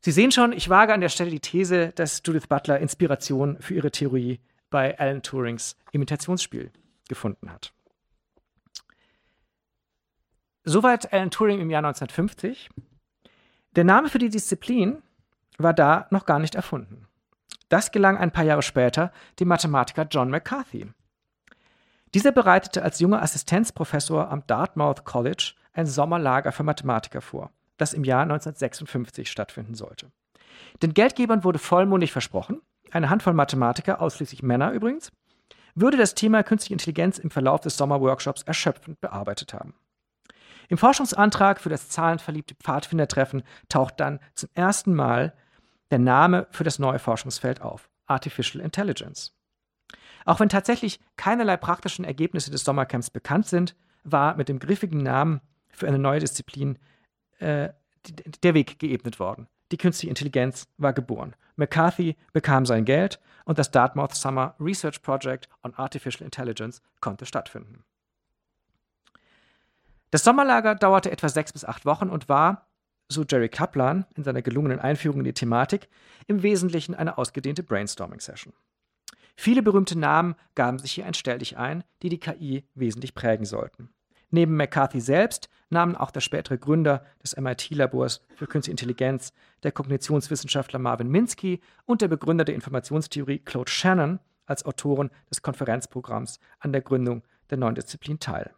Sie 0.00 0.12
sehen 0.12 0.32
schon, 0.32 0.52
ich 0.52 0.70
wage 0.70 0.94
an 0.94 1.02
der 1.02 1.10
Stelle 1.10 1.30
die 1.30 1.40
These, 1.40 1.92
dass 1.94 2.22
Judith 2.24 2.46
Butler 2.48 2.78
Inspiration 2.78 3.58
für 3.60 3.74
ihre 3.74 3.90
Theorie 3.90 4.40
bei 4.70 4.98
Alan 4.98 5.22
Turings 5.22 5.76
Imitationsspiel 5.92 6.70
gefunden 7.08 7.50
hat. 7.52 7.74
Soweit 10.64 11.12
Alan 11.12 11.30
Turing 11.30 11.60
im 11.60 11.68
Jahr 11.68 11.84
1950. 11.84 12.70
Der 13.76 13.84
Name 13.84 14.08
für 14.08 14.18
die 14.18 14.30
Disziplin 14.30 15.00
war 15.58 15.72
da 15.72 16.08
noch 16.10 16.26
gar 16.26 16.40
nicht 16.40 16.56
erfunden. 16.56 17.06
Das 17.68 17.92
gelang 17.92 18.16
ein 18.16 18.32
paar 18.32 18.44
Jahre 18.44 18.62
später 18.62 19.12
dem 19.38 19.46
Mathematiker 19.46 20.06
John 20.10 20.28
McCarthy. 20.28 20.90
Dieser 22.12 22.32
bereitete 22.32 22.82
als 22.82 22.98
junger 22.98 23.22
Assistenzprofessor 23.22 24.28
am 24.28 24.44
Dartmouth 24.48 25.04
College 25.04 25.52
ein 25.72 25.86
Sommerlager 25.86 26.50
für 26.50 26.64
Mathematiker 26.64 27.20
vor, 27.20 27.52
das 27.76 27.92
im 27.92 28.02
Jahr 28.02 28.22
1956 28.22 29.30
stattfinden 29.30 29.76
sollte. 29.76 30.10
Den 30.82 30.92
Geldgebern 30.92 31.44
wurde 31.44 31.60
vollmundig 31.60 32.10
versprochen, 32.10 32.60
eine 32.90 33.08
Handvoll 33.08 33.34
Mathematiker, 33.34 34.00
ausschließlich 34.00 34.42
Männer 34.42 34.72
übrigens, 34.72 35.12
würde 35.76 35.96
das 35.96 36.16
Thema 36.16 36.42
künstliche 36.42 36.74
Intelligenz 36.74 37.18
im 37.18 37.30
Verlauf 37.30 37.60
des 37.60 37.76
Sommerworkshops 37.76 38.42
erschöpfend 38.42 39.00
bearbeitet 39.00 39.54
haben. 39.54 39.74
Im 40.70 40.78
Forschungsantrag 40.78 41.60
für 41.60 41.68
das 41.68 41.88
zahlenverliebte 41.88 42.54
Pfadfindertreffen 42.54 43.42
taucht 43.68 43.98
dann 43.98 44.20
zum 44.36 44.48
ersten 44.54 44.94
Mal 44.94 45.34
der 45.90 45.98
Name 45.98 46.46
für 46.52 46.62
das 46.62 46.78
neue 46.78 47.00
Forschungsfeld 47.00 47.60
auf, 47.60 47.90
Artificial 48.06 48.64
Intelligence. 48.64 49.34
Auch 50.24 50.38
wenn 50.38 50.48
tatsächlich 50.48 51.00
keinerlei 51.16 51.56
praktischen 51.56 52.04
Ergebnisse 52.04 52.52
des 52.52 52.62
Sommercamps 52.62 53.10
bekannt 53.10 53.48
sind, 53.48 53.74
war 54.04 54.36
mit 54.36 54.48
dem 54.48 54.60
griffigen 54.60 55.02
Namen 55.02 55.40
für 55.70 55.88
eine 55.88 55.98
neue 55.98 56.20
Disziplin 56.20 56.78
äh, 57.40 57.70
der 58.44 58.54
Weg 58.54 58.78
geebnet 58.78 59.18
worden. 59.18 59.48
Die 59.72 59.76
künstliche 59.76 60.10
Intelligenz 60.10 60.68
war 60.78 60.92
geboren. 60.92 61.34
McCarthy 61.56 62.16
bekam 62.32 62.64
sein 62.64 62.84
Geld 62.84 63.18
und 63.44 63.58
das 63.58 63.72
Dartmouth 63.72 64.14
Summer 64.14 64.54
Research 64.60 65.02
Project 65.02 65.48
on 65.64 65.74
Artificial 65.74 66.24
Intelligence 66.24 66.80
konnte 67.00 67.26
stattfinden. 67.26 67.82
Das 70.10 70.24
Sommerlager 70.24 70.74
dauerte 70.74 71.10
etwa 71.10 71.28
sechs 71.28 71.52
bis 71.52 71.64
acht 71.64 71.86
Wochen 71.86 72.08
und 72.08 72.28
war, 72.28 72.66
so 73.08 73.24
Jerry 73.28 73.48
Kaplan 73.48 74.06
in 74.16 74.24
seiner 74.24 74.42
gelungenen 74.42 74.80
Einführung 74.80 75.20
in 75.20 75.24
die 75.24 75.32
Thematik, 75.32 75.88
im 76.26 76.42
Wesentlichen 76.42 76.94
eine 76.94 77.18
ausgedehnte 77.18 77.62
Brainstorming-Session. 77.62 78.52
Viele 79.36 79.62
berühmte 79.62 79.98
Namen 79.98 80.34
gaben 80.54 80.78
sich 80.78 80.92
hier 80.92 81.06
ein 81.06 81.14
Stelldich 81.14 81.56
ein, 81.56 81.84
die 82.02 82.08
die 82.08 82.20
KI 82.20 82.64
wesentlich 82.74 83.14
prägen 83.14 83.46
sollten. 83.46 83.90
Neben 84.30 84.56
McCarthy 84.56 85.00
selbst 85.00 85.48
nahmen 85.70 85.96
auch 85.96 86.10
der 86.10 86.20
spätere 86.20 86.58
Gründer 86.58 87.04
des 87.22 87.36
MIT-Labors 87.36 88.24
für 88.34 88.46
Künstliche 88.46 88.72
Intelligenz, 88.72 89.32
der 89.62 89.72
Kognitionswissenschaftler 89.72 90.78
Marvin 90.78 91.08
Minsky 91.08 91.60
und 91.84 92.02
der 92.02 92.08
Begründer 92.08 92.44
der 92.44 92.54
Informationstheorie 92.54 93.40
Claude 93.40 93.70
Shannon 93.70 94.20
als 94.46 94.64
Autoren 94.64 95.10
des 95.30 95.42
Konferenzprogramms 95.42 96.38
an 96.58 96.72
der 96.72 96.82
Gründung 96.82 97.22
der 97.50 97.58
neuen 97.58 97.74
Disziplin 97.74 98.20
teil. 98.20 98.52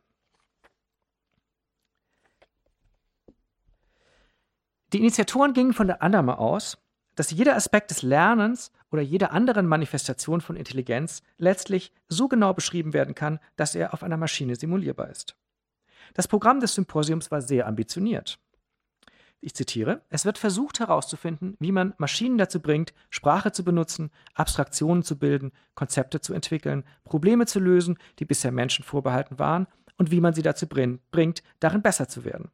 Die 4.93 4.99
Initiatoren 4.99 5.55
gingen 5.55 5.73
von 5.73 5.87
der 5.87 6.03
Annahme 6.03 6.39
aus, 6.39 6.77
dass 7.15 7.31
jeder 7.31 7.57
Aspekt 7.57 7.91
des 7.91 8.03
Lernens 8.03 8.73
oder 8.91 9.03
jeder 9.03 9.33
anderen 9.33 9.67
Manifestation 9.67 10.41
von 10.41 10.57
Intelligenz 10.57 11.23
letztlich 11.39 11.93
so 12.09 12.29
genau 12.29 12.53
beschrieben 12.53 12.93
werden 12.93 13.15
kann, 13.15 13.39
dass 13.57 13.75
er 13.75 13.95
auf 13.95 14.03
einer 14.03 14.17
Maschine 14.17 14.57
simulierbar 14.57 15.09
ist. 15.11 15.37
Das 16.15 16.29
Programm 16.29 16.61
des 16.61 16.75
Symposiums 16.75 17.31
war 17.31 17.41
sehr 17.41 17.67
ambitioniert. 17.67 18.39
Ich 19.41 19.55
zitiere, 19.55 20.03
es 20.09 20.25
wird 20.25 20.39
versucht 20.39 20.79
herauszufinden, 20.79 21.57
wie 21.59 21.73
man 21.73 21.95
Maschinen 21.97 22.39
dazu 22.39 22.61
bringt, 22.61 22.95
Sprache 23.11 23.51
zu 23.51 23.65
benutzen, 23.65 24.11
Abstraktionen 24.35 25.03
zu 25.03 25.19
bilden, 25.19 25.53
Konzepte 25.75 26.21
zu 26.21 26.33
entwickeln, 26.33 26.85
Probleme 27.03 27.47
zu 27.47 27.59
lösen, 27.59 27.99
die 28.19 28.25
bisher 28.25 28.53
Menschen 28.53 28.85
vorbehalten 28.85 29.39
waren, 29.39 29.67
und 29.99 30.11
wie 30.11 30.21
man 30.21 30.35
sie 30.35 30.43
dazu 30.43 30.67
bringt, 30.67 31.43
darin 31.61 31.83
besser 31.83 32.09
zu 32.09 32.25
werden. 32.25 32.51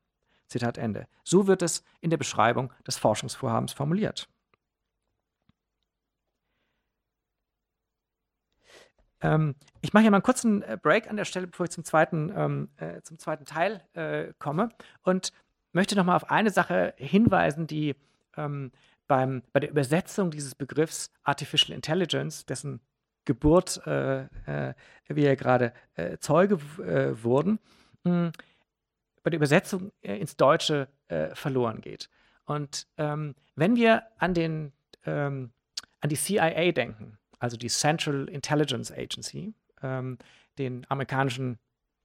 Zitat 0.49 0.79
Ende. 0.79 1.07
So 1.25 1.47
wird 1.47 1.63
es 1.63 1.85
in 2.01 2.11
der 2.11 2.17
Beschreibung 2.17 2.73
des 2.87 2.99
Forschungsvorhabens 2.99 3.73
formuliert. 3.73 4.29
Ähm, 9.21 9.55
ich 9.81 9.93
mache 9.93 10.03
hier 10.03 10.11
mal 10.11 10.19
einen 10.19 10.23
kurzen 10.23 10.63
äh, 10.63 10.79
Break 10.81 11.11
an 11.11 11.17
der 11.17 11.25
Stelle, 11.25 11.47
bevor 11.47 11.65
ich 11.65 11.71
zum 11.71 11.85
zweiten, 11.85 12.33
ähm, 12.35 12.69
äh, 12.77 13.03
zum 13.03 13.19
zweiten 13.19 13.45
Teil 13.45 13.83
äh, 13.95 14.33
komme 14.39 14.71
und 15.03 15.33
möchte 15.73 15.97
nochmal 15.97 16.17
auf 16.17 16.31
eine 16.31 16.51
Sache 16.51 16.95
hinweisen, 16.97 17.67
die 17.67 17.97
ähm, 18.37 18.71
beim, 19.07 19.43
bei 19.53 19.61
der 19.61 19.71
Übersetzung 19.71 20.31
dieses 20.31 20.55
Begriffs 20.55 21.11
Artificial 21.25 21.75
Intelligence, 21.75 22.47
dessen 22.47 22.81
Geburt 23.25 23.85
äh, 23.87 24.23
äh 24.47 24.75
wir 25.09 25.25
ja 25.25 25.35
gerade 25.35 25.73
äh, 25.95 26.19
Zeuge 26.19 26.61
wurden, 27.23 27.59
mh, 28.05 28.33
bei 29.29 29.31
der 29.31 29.37
Übersetzung 29.37 29.93
äh, 30.01 30.17
ins 30.17 30.37
Deutsche 30.37 30.89
äh, 31.09 31.35
verloren 31.35 31.83
geht. 31.83 32.09
Und 32.47 32.87
ähm, 32.97 33.35
wenn 33.57 33.77
wir 33.77 34.05
an, 34.17 34.33
den, 34.33 34.73
ähm, 35.05 35.51
an 36.01 36.09
die 36.09 36.17
CIA 36.17 36.73
denken, 36.73 37.19
also 37.39 37.59
die 37.59 37.69
Central 37.69 38.27
Intelligence 38.31 38.91
Agency, 38.91 39.53
ähm, 39.83 40.17
den 40.57 40.87
amerikanischen 40.89 41.59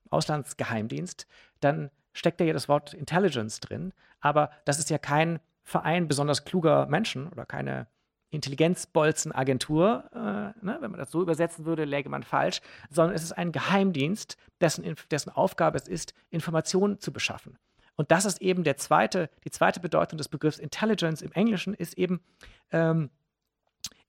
Auslandsgeheimdienst, 0.09 1.25
dann 1.61 1.91
steckt 2.11 2.41
da 2.41 2.43
ja 2.43 2.51
das 2.51 2.67
Wort 2.67 2.93
Intelligence 2.93 3.61
drin. 3.61 3.93
Aber 4.19 4.51
das 4.65 4.79
ist 4.79 4.89
ja 4.89 4.97
kein 4.97 5.39
Verein 5.63 6.09
besonders 6.09 6.43
kluger 6.43 6.87
Menschen 6.87 7.29
oder 7.29 7.45
keine 7.45 7.87
Intelligenzbolzenagentur, 8.33 10.03
äh, 10.11 10.17
ne, 10.65 10.77
wenn 10.79 10.91
man 10.91 10.99
das 10.99 11.11
so 11.11 11.21
übersetzen 11.21 11.65
würde, 11.65 11.85
läge 11.85 12.09
man 12.09 12.23
falsch, 12.23 12.61
sondern 12.89 13.15
es 13.15 13.21
ist 13.23 13.33
ein 13.33 13.51
Geheimdienst, 13.51 14.37
dessen, 14.59 14.95
dessen 15.11 15.29
Aufgabe 15.29 15.77
es 15.77 15.87
ist, 15.87 16.15
Informationen 16.31 16.99
zu 16.99 17.13
beschaffen. 17.13 17.59
Und 17.95 18.09
das 18.11 18.25
ist 18.25 18.41
eben 18.41 18.63
der 18.63 18.77
zweite, 18.77 19.29
die 19.43 19.51
zweite 19.51 19.79
Bedeutung 19.79 20.17
des 20.17 20.29
Begriffs 20.29 20.57
Intelligence 20.57 21.21
im 21.21 21.31
Englischen 21.33 21.75
ist 21.75 21.95
eben 21.95 22.21
ähm, 22.71 23.11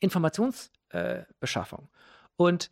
Informationsbeschaffung. 0.00 1.80
Äh, 1.82 1.88
Und 2.36 2.70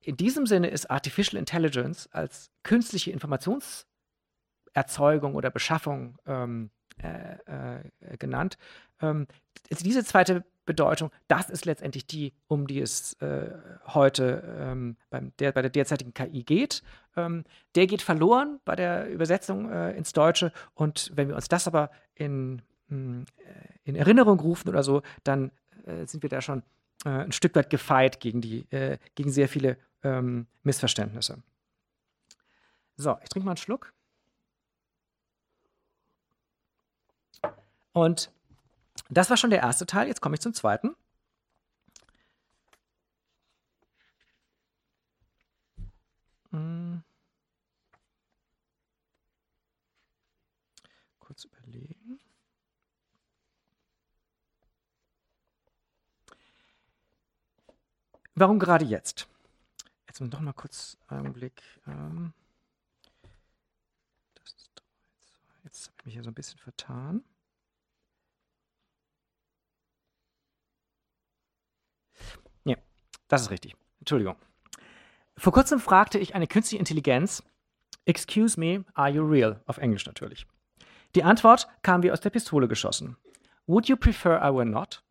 in 0.00 0.16
diesem 0.16 0.46
Sinne 0.46 0.70
ist 0.70 0.90
Artificial 0.90 1.38
Intelligence 1.38 2.08
als 2.10 2.50
künstliche 2.64 3.12
Informationserzeugung 3.12 5.36
oder 5.36 5.50
Beschaffung 5.50 6.18
ähm, 6.26 6.72
äh, 7.02 7.80
äh, 7.80 8.16
genannt. 8.18 8.58
Ähm, 9.00 9.26
diese 9.70 10.04
zweite 10.04 10.44
Bedeutung, 10.64 11.10
das 11.26 11.50
ist 11.50 11.64
letztendlich 11.64 12.06
die, 12.06 12.34
um 12.46 12.66
die 12.66 12.80
es 12.80 13.14
äh, 13.14 13.50
heute 13.86 14.42
ähm, 14.60 14.96
beim 15.10 15.32
der, 15.38 15.52
bei 15.52 15.62
der 15.62 15.70
derzeitigen 15.70 16.14
KI 16.14 16.44
geht. 16.44 16.82
Ähm, 17.16 17.44
der 17.74 17.86
geht 17.86 18.02
verloren 18.02 18.60
bei 18.64 18.76
der 18.76 19.08
Übersetzung 19.08 19.70
äh, 19.70 19.92
ins 19.96 20.12
Deutsche. 20.12 20.52
Und 20.74 21.10
wenn 21.14 21.28
wir 21.28 21.34
uns 21.34 21.48
das 21.48 21.66
aber 21.66 21.90
in, 22.14 22.62
mh, 22.88 22.96
hm, 22.96 23.24
äh, 23.38 23.78
in 23.84 23.96
Erinnerung 23.96 24.38
rufen 24.40 24.68
oder 24.68 24.82
so, 24.82 25.02
dann 25.24 25.50
sind 26.04 26.22
wir 26.22 26.30
da 26.30 26.40
schon 26.40 26.62
ein 27.02 27.32
Stück 27.32 27.56
weit 27.56 27.68
gefeit 27.68 28.20
gegen, 28.20 28.40
die, 28.40 28.68
gegen 29.16 29.30
sehr 29.32 29.48
viele 29.48 29.78
ähm, 30.04 30.46
Missverständnisse. 30.62 31.42
So, 32.96 33.18
ich 33.20 33.28
trinke 33.28 33.46
mal 33.46 33.52
einen 33.52 33.56
Schluck. 33.56 33.92
Und 37.92 38.30
das 39.10 39.30
war 39.30 39.36
schon 39.36 39.50
der 39.50 39.60
erste 39.60 39.86
Teil. 39.86 40.08
Jetzt 40.08 40.20
komme 40.20 40.34
ich 40.34 40.40
zum 40.40 40.54
zweiten. 40.54 40.96
Hm. 46.50 47.02
Kurz 51.20 51.44
überlegen. 51.44 52.20
Warum 58.34 58.58
gerade 58.58 58.84
jetzt? 58.84 59.28
Jetzt 60.08 60.20
noch 60.20 60.40
mal 60.40 60.52
kurz 60.52 60.96
einen 61.08 61.32
Blick. 61.32 61.62
Ähm, 61.86 62.32
jetzt 65.64 65.88
habe 65.88 65.96
ich 66.00 66.04
mich 66.06 66.14
hier 66.14 66.22
so 66.22 66.30
ein 66.30 66.34
bisschen 66.34 66.58
vertan. 66.58 67.24
Ja, 72.64 72.76
das 73.32 73.42
ist 73.42 73.50
richtig. 73.50 73.74
Entschuldigung. 74.00 74.36
Vor 75.38 75.54
kurzem 75.54 75.80
fragte 75.80 76.18
ich 76.18 76.34
eine 76.34 76.46
künstliche 76.46 76.78
Intelligenz, 76.78 77.42
Excuse 78.04 78.60
me, 78.60 78.84
are 78.92 79.08
you 79.08 79.24
real? 79.24 79.62
Auf 79.66 79.78
Englisch 79.78 80.04
natürlich. 80.04 80.46
Die 81.14 81.22
Antwort 81.22 81.66
kam 81.82 82.02
wie 82.02 82.12
aus 82.12 82.20
der 82.20 82.28
Pistole 82.28 82.68
geschossen. 82.68 83.16
Would 83.66 83.88
you 83.88 83.96
prefer 83.96 84.38
I 84.42 84.54
were 84.54 84.66
not? 84.66 85.02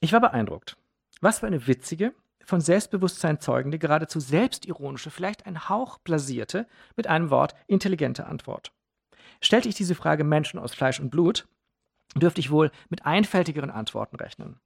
Ich 0.00 0.12
war 0.12 0.20
beeindruckt. 0.20 0.76
Was 1.20 1.38
für 1.38 1.46
eine 1.46 1.68
witzige, 1.68 2.14
von 2.44 2.60
Selbstbewusstsein 2.60 3.38
zeugende, 3.38 3.78
geradezu 3.78 4.18
selbstironische, 4.18 5.10
vielleicht 5.10 5.46
ein 5.46 5.68
Hauch 5.68 5.98
blasierte, 5.98 6.66
mit 6.96 7.06
einem 7.06 7.30
Wort 7.30 7.54
intelligente 7.68 8.26
Antwort. 8.26 8.72
Stellte 9.40 9.68
ich 9.68 9.76
diese 9.76 9.94
Frage 9.94 10.24
Menschen 10.24 10.58
aus 10.58 10.74
Fleisch 10.74 10.98
und 10.98 11.10
Blut, 11.10 11.46
dürfte 12.16 12.40
ich 12.40 12.50
wohl 12.50 12.72
mit 12.88 13.06
einfältigeren 13.06 13.70
Antworten 13.70 14.16
rechnen. 14.16 14.58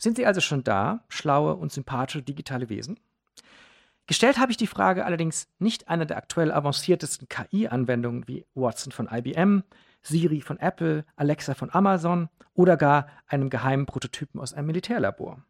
Sind 0.00 0.16
sie 0.16 0.24
also 0.24 0.40
schon 0.40 0.64
da, 0.64 1.04
schlaue 1.10 1.54
und 1.54 1.72
sympathische 1.72 2.22
digitale 2.22 2.70
Wesen? 2.70 2.98
Gestellt 4.06 4.38
habe 4.38 4.50
ich 4.50 4.56
die 4.56 4.66
Frage 4.66 5.04
allerdings 5.04 5.46
nicht 5.58 5.88
einer 5.88 6.06
der 6.06 6.16
aktuell 6.16 6.50
avanciertesten 6.50 7.28
KI-Anwendungen 7.28 8.26
wie 8.26 8.46
Watson 8.54 8.92
von 8.92 9.08
IBM, 9.12 9.62
Siri 10.02 10.40
von 10.40 10.58
Apple, 10.58 11.04
Alexa 11.16 11.54
von 11.54 11.70
Amazon 11.72 12.30
oder 12.54 12.78
gar 12.78 13.08
einem 13.26 13.50
geheimen 13.50 13.84
Prototypen 13.84 14.40
aus 14.40 14.54
einem 14.54 14.68
Militärlabor. 14.68 15.44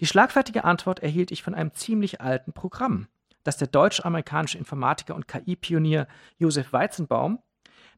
Die 0.00 0.06
schlagfertige 0.06 0.64
Antwort 0.64 1.00
erhielt 1.00 1.30
ich 1.30 1.42
von 1.42 1.54
einem 1.54 1.72
ziemlich 1.72 2.20
alten 2.20 2.52
Programm, 2.52 3.08
das 3.42 3.56
der 3.56 3.68
deutsch-amerikanische 3.68 4.58
Informatiker 4.58 5.14
und 5.14 5.28
KI-Pionier 5.28 6.06
Josef 6.38 6.74
Weizenbaum 6.74 7.42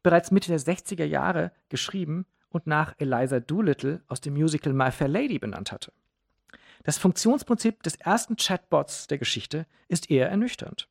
bereits 0.04 0.30
Mitte 0.30 0.48
der 0.48 0.60
60er 0.60 1.04
Jahre 1.04 1.50
geschrieben 1.68 2.26
und 2.50 2.66
nach 2.66 2.94
Eliza 2.98 3.40
Doolittle 3.40 4.02
aus 4.08 4.20
dem 4.20 4.34
Musical 4.34 4.72
My 4.72 4.90
Fair 4.90 5.08
Lady 5.08 5.38
benannt 5.38 5.72
hatte. 5.72 5.92
Das 6.84 6.98
Funktionsprinzip 6.98 7.82
des 7.82 7.96
ersten 7.96 8.36
Chatbots 8.36 9.06
der 9.06 9.18
Geschichte 9.18 9.66
ist 9.88 10.10
eher 10.10 10.30
ernüchternd. 10.30 10.88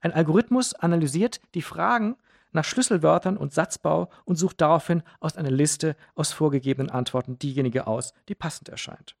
Ein 0.00 0.12
Algorithmus 0.12 0.74
analysiert 0.74 1.40
die 1.54 1.62
Fragen 1.62 2.16
nach 2.52 2.64
Schlüsselwörtern 2.64 3.36
und 3.36 3.52
Satzbau 3.52 4.10
und 4.24 4.36
sucht 4.36 4.60
daraufhin 4.60 5.02
aus 5.20 5.36
einer 5.36 5.50
Liste 5.50 5.96
aus 6.14 6.32
vorgegebenen 6.32 6.90
Antworten 6.90 7.38
diejenige 7.38 7.86
aus, 7.86 8.12
die 8.28 8.34
passend 8.34 8.68
erscheint. 8.68 9.16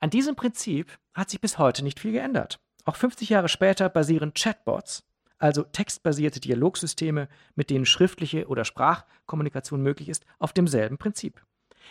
An 0.00 0.10
diesem 0.10 0.36
Prinzip 0.36 0.98
hat 1.14 1.30
sich 1.30 1.40
bis 1.40 1.58
heute 1.58 1.82
nicht 1.82 2.00
viel 2.00 2.12
geändert. 2.12 2.60
Auch 2.84 2.96
50 2.96 3.28
Jahre 3.28 3.48
später 3.48 3.88
basieren 3.88 4.32
Chatbots 4.34 5.04
also 5.38 5.62
textbasierte 5.62 6.40
Dialogsysteme, 6.40 7.28
mit 7.54 7.70
denen 7.70 7.86
schriftliche 7.86 8.48
oder 8.48 8.64
Sprachkommunikation 8.64 9.82
möglich 9.82 10.08
ist, 10.08 10.24
auf 10.38 10.52
demselben 10.52 10.98
Prinzip. 10.98 11.42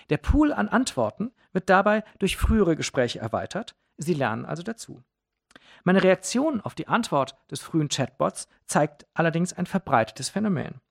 Der 0.10 0.18
Pool 0.18 0.54
an 0.54 0.70
Antworten 0.70 1.32
wird 1.54 1.70
dabei 1.70 2.04
durch 2.20 2.38
frühere 2.38 2.76
Gespräche 2.76 3.20
erweitert, 3.20 3.76
sie 3.98 4.14
lernen 4.14 4.46
also 4.46 4.64
dazu. 4.64 5.04
Meine 5.84 6.04
Reaktion 6.04 6.62
auf 6.62 6.76
die 6.76 6.88
Antwort 6.88 7.38
des 7.50 7.62
frühen 7.62 7.90
Chatbots 7.90 8.48
zeigt 8.66 9.08
allerdings 9.14 9.54
ein 9.54 9.66
verbreitetes 9.66 10.30
Phänomen. 10.30 10.82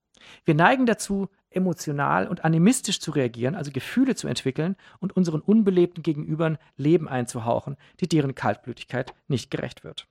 Wir 0.44 0.54
neigen 0.54 0.86
dazu, 0.86 1.28
emotional 1.50 2.26
und 2.26 2.44
animistisch 2.44 3.00
zu 3.00 3.10
reagieren, 3.12 3.54
also 3.54 3.70
Gefühle 3.70 4.14
zu 4.14 4.28
entwickeln 4.28 4.76
und 4.98 5.16
unseren 5.16 5.40
unbelebten 5.40 6.02
Gegenübern 6.02 6.58
Leben 6.76 7.08
einzuhauchen, 7.08 7.76
die 8.00 8.08
deren 8.08 8.34
Kaltblütigkeit 8.34 9.14
nicht 9.28 9.50
gerecht 9.50 9.84
wird. 9.84 10.08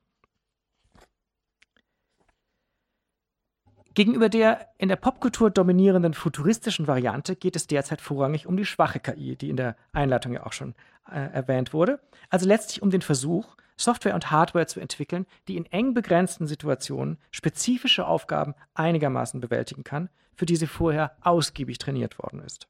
Gegenüber 3.95 4.27
der 4.27 4.67
in 4.77 4.89
der 4.89 4.97
Popkultur 4.97 5.49
dominierenden 5.49 6.13
futuristischen 6.13 6.85
Variante 6.85 7.37
geht 7.37 7.55
es 7.55 7.65
derzeit 7.65 8.01
vorrangig 8.01 8.45
um 8.45 8.57
die 8.57 8.65
schwache 8.65 8.99
KI, 8.99 9.37
die 9.37 9.49
in 9.49 9.55
der 9.55 9.77
Einleitung 9.93 10.33
ja 10.33 10.45
auch 10.45 10.51
schon 10.51 10.75
äh, 11.09 11.31
erwähnt 11.33 11.71
wurde. 11.71 12.01
Also 12.29 12.45
letztlich 12.45 12.81
um 12.81 12.89
den 12.89 13.01
Versuch, 13.01 13.55
Software 13.77 14.13
und 14.13 14.31
Hardware 14.31 14.67
zu 14.67 14.81
entwickeln, 14.81 15.25
die 15.47 15.55
in 15.55 15.65
eng 15.67 15.93
begrenzten 15.93 16.45
Situationen 16.45 17.17
spezifische 17.31 18.05
Aufgaben 18.05 18.53
einigermaßen 18.73 19.39
bewältigen 19.39 19.85
kann, 19.85 20.09
für 20.35 20.45
die 20.45 20.57
sie 20.57 20.67
vorher 20.67 21.15
ausgiebig 21.21 21.77
trainiert 21.77 22.19
worden 22.19 22.41
ist. 22.41 22.67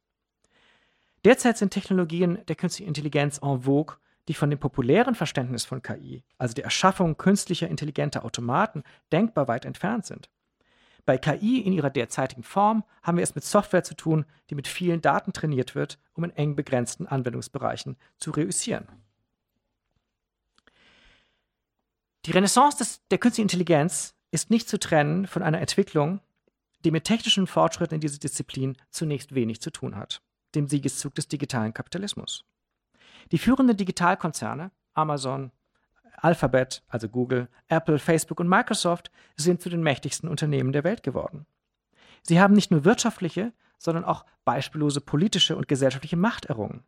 Derzeit 1.23 1.57
sind 1.57 1.71
Technologien 1.71 2.37
der 2.47 2.55
künstlichen 2.55 2.87
Intelligenz 2.87 3.39
en 3.41 3.63
vogue, 3.63 3.97
die 4.27 4.35
von 4.35 4.51
dem 4.51 4.59
populären 4.59 5.15
Verständnis 5.15 5.65
von 5.65 5.81
KI, 5.81 6.23
also 6.37 6.53
der 6.53 6.65
Erschaffung 6.65 7.17
künstlicher 7.17 7.67
intelligenter 7.67 8.23
Automaten, 8.25 8.83
denkbar 9.11 9.47
weit 9.47 9.65
entfernt 9.65 10.05
sind. 10.05 10.29
Bei 11.05 11.17
KI 11.19 11.59
in 11.59 11.73
ihrer 11.73 11.91
derzeitigen 11.91 12.43
Form 12.43 12.83
haben 13.03 13.17
wir 13.17 13.23
es 13.23 13.35
mit 13.35 13.43
Software 13.43 13.83
zu 13.83 13.95
tun, 13.95 14.25
die 14.49 14.55
mit 14.55 14.67
vielen 14.67 15.01
Daten 15.01 15.33
trainiert 15.33 15.75
wird, 15.75 15.99
um 16.13 16.23
in 16.23 16.31
eng 16.31 16.55
begrenzten 16.55 17.05
Anwendungsbereichen 17.05 17.95
zu 18.17 18.31
reüssieren. 18.31 18.87
Die 22.25 22.31
Renaissance 22.31 22.79
des, 22.79 23.07
der 23.11 23.19
künstlichen 23.19 23.45
Intelligenz 23.45 24.15
ist 24.31 24.49
nicht 24.49 24.67
zu 24.67 24.79
trennen 24.79 25.27
von 25.27 25.43
einer 25.43 25.61
Entwicklung, 25.61 26.21
die 26.83 26.89
mit 26.89 27.03
technischen 27.03 27.45
Fortschritten 27.45 27.95
in 27.95 28.01
dieser 28.01 28.17
Disziplin 28.17 28.75
zunächst 28.89 29.35
wenig 29.35 29.61
zu 29.61 29.69
tun 29.71 29.95
hat, 29.95 30.23
dem 30.55 30.67
Siegeszug 30.67 31.13
des 31.13 31.27
digitalen 31.27 31.73
Kapitalismus. 31.73 32.43
Die 33.31 33.37
führenden 33.37 33.77
Digitalkonzerne, 33.77 34.71
Amazon, 34.93 35.51
Alphabet, 36.17 36.83
also 36.87 37.09
Google, 37.09 37.47
Apple, 37.67 37.99
Facebook 37.99 38.39
und 38.39 38.47
Microsoft 38.47 39.11
sind 39.35 39.61
zu 39.61 39.69
den 39.69 39.83
mächtigsten 39.83 40.29
Unternehmen 40.29 40.71
der 40.71 40.83
Welt 40.83 41.03
geworden. 41.03 41.45
Sie 42.23 42.39
haben 42.39 42.53
nicht 42.53 42.71
nur 42.71 42.85
wirtschaftliche, 42.85 43.53
sondern 43.77 44.03
auch 44.03 44.25
beispiellose 44.45 45.01
politische 45.01 45.55
und 45.55 45.67
gesellschaftliche 45.67 46.17
Macht 46.17 46.45
errungen. 46.45 46.83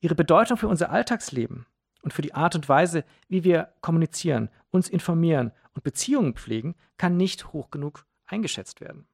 Ihre 0.00 0.14
Bedeutung 0.14 0.56
für 0.56 0.68
unser 0.68 0.90
Alltagsleben 0.90 1.66
und 2.02 2.12
für 2.12 2.22
die 2.22 2.34
Art 2.34 2.54
und 2.54 2.68
Weise, 2.68 3.04
wie 3.28 3.44
wir 3.44 3.72
kommunizieren, 3.80 4.50
uns 4.70 4.88
informieren 4.88 5.52
und 5.74 5.84
Beziehungen 5.84 6.34
pflegen, 6.34 6.74
kann 6.96 7.16
nicht 7.16 7.52
hoch 7.52 7.70
genug 7.70 8.06
eingeschätzt 8.26 8.80
werden. 8.80 9.06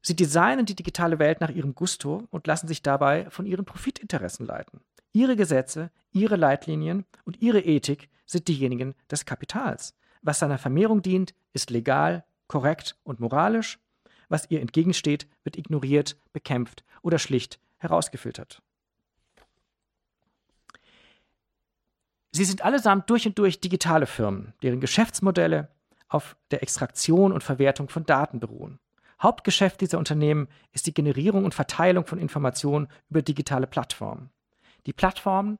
Sie 0.00 0.16
designen 0.16 0.66
die 0.66 0.76
digitale 0.76 1.18
Welt 1.18 1.40
nach 1.40 1.50
ihrem 1.50 1.74
Gusto 1.74 2.26
und 2.30 2.46
lassen 2.46 2.68
sich 2.68 2.82
dabei 2.82 3.28
von 3.30 3.46
ihren 3.46 3.64
Profitinteressen 3.64 4.46
leiten. 4.46 4.80
Ihre 5.12 5.36
Gesetze, 5.36 5.90
ihre 6.12 6.36
Leitlinien 6.36 7.04
und 7.24 7.40
ihre 7.40 7.60
Ethik 7.60 8.08
sind 8.26 8.48
diejenigen 8.48 8.94
des 9.10 9.24
Kapitals. 9.24 9.94
Was 10.22 10.38
seiner 10.38 10.58
Vermehrung 10.58 11.02
dient, 11.02 11.34
ist 11.52 11.70
legal, 11.70 12.24
korrekt 12.46 12.96
und 13.04 13.20
moralisch. 13.20 13.78
Was 14.28 14.50
ihr 14.50 14.60
entgegensteht, 14.60 15.26
wird 15.44 15.56
ignoriert, 15.56 16.16
bekämpft 16.32 16.84
oder 17.02 17.18
schlicht 17.18 17.58
herausgefiltert. 17.78 18.62
Sie 22.30 22.44
sind 22.44 22.62
allesamt 22.62 23.08
durch 23.08 23.26
und 23.26 23.38
durch 23.38 23.60
digitale 23.60 24.06
Firmen, 24.06 24.52
deren 24.62 24.80
Geschäftsmodelle 24.80 25.68
auf 26.08 26.36
der 26.50 26.62
Extraktion 26.62 27.32
und 27.32 27.42
Verwertung 27.42 27.88
von 27.88 28.04
Daten 28.04 28.40
beruhen. 28.40 28.78
Hauptgeschäft 29.20 29.80
dieser 29.80 29.98
Unternehmen 29.98 30.48
ist 30.72 30.86
die 30.86 30.94
Generierung 30.94 31.44
und 31.44 31.54
Verteilung 31.54 32.06
von 32.06 32.18
Informationen 32.18 32.88
über 33.08 33.22
digitale 33.22 33.66
Plattformen. 33.66 34.30
Die 34.88 34.94
Plattformen, 34.94 35.58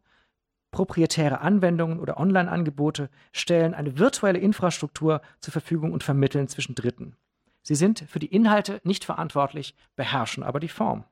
proprietäre 0.70 1.42
Anwendungen 1.42 2.00
oder 2.00 2.16
Online-Angebote 2.16 3.10
stellen 3.30 3.74
eine 3.74 3.98
virtuelle 3.98 4.38
Infrastruktur 4.38 5.20
zur 5.40 5.52
Verfügung 5.52 5.92
und 5.92 6.02
vermitteln 6.02 6.48
zwischen 6.48 6.74
Dritten. 6.74 7.14
Sie 7.60 7.74
sind 7.74 8.06
für 8.08 8.20
die 8.20 8.34
Inhalte 8.34 8.80
nicht 8.84 9.04
verantwortlich, 9.04 9.74
beherrschen 9.96 10.42
aber 10.42 10.60
die 10.60 10.70
Form. 10.70 11.04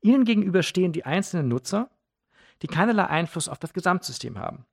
Ihnen 0.00 0.24
gegenüber 0.24 0.62
stehen 0.62 0.92
die 0.92 1.04
einzelnen 1.04 1.48
Nutzer, 1.48 1.90
die 2.62 2.68
keinerlei 2.68 3.06
Einfluss 3.06 3.48
auf 3.48 3.58
das 3.58 3.72
Gesamtsystem 3.72 4.38
haben. 4.38 4.64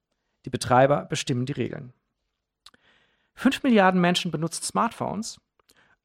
Die 0.46 0.52
Betreiber 0.52 1.06
bestimmen 1.06 1.48
die 1.48 1.54
Regeln. 1.54 1.94
Fünf 3.34 3.64
Milliarden 3.64 4.00
Menschen 4.00 4.30
benutzen 4.30 4.62
Smartphones 4.62 5.42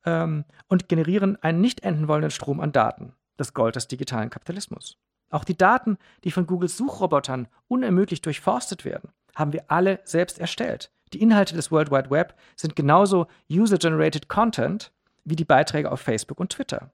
ähm, 0.07 0.47
und 0.69 0.89
generieren 0.89 1.37
einen 1.43 1.61
nicht 1.61 1.81
enden 1.81 2.09
wollenden 2.09 2.31
Strom 2.31 2.61
an 2.61 2.73
Daten, 2.73 3.13
das 3.37 3.53
Gold 3.53 3.77
des 3.77 3.89
digitalen 3.89 4.31
Kapitalismus. 4.31 4.97
Auch 5.33 5.45
die 5.45 5.57
Daten, 5.57 5.99
die 6.25 6.31
von 6.31 6.47
Googles 6.47 6.77
Suchrobotern 6.77 7.49
unermüdlich 7.67 8.21
durchforstet 8.21 8.85
werden, 8.85 9.11
haben 9.35 9.53
wir 9.53 9.65
alle 9.69 10.01
selbst 10.05 10.39
erstellt. 10.39 10.93
Die 11.15 11.23
Inhalte 11.23 11.55
des 11.55 11.73
World 11.73 11.91
Wide 11.91 12.11
Web 12.11 12.39
sind 12.55 12.77
genauso 12.77 13.27
User-Generated 13.51 14.29
Content 14.29 14.93
wie 15.25 15.35
die 15.35 15.47
Beiträge 15.47 15.91
auf 15.91 16.01
Facebook 16.01 16.39
und 16.39 16.53
Twitter. 16.53 16.93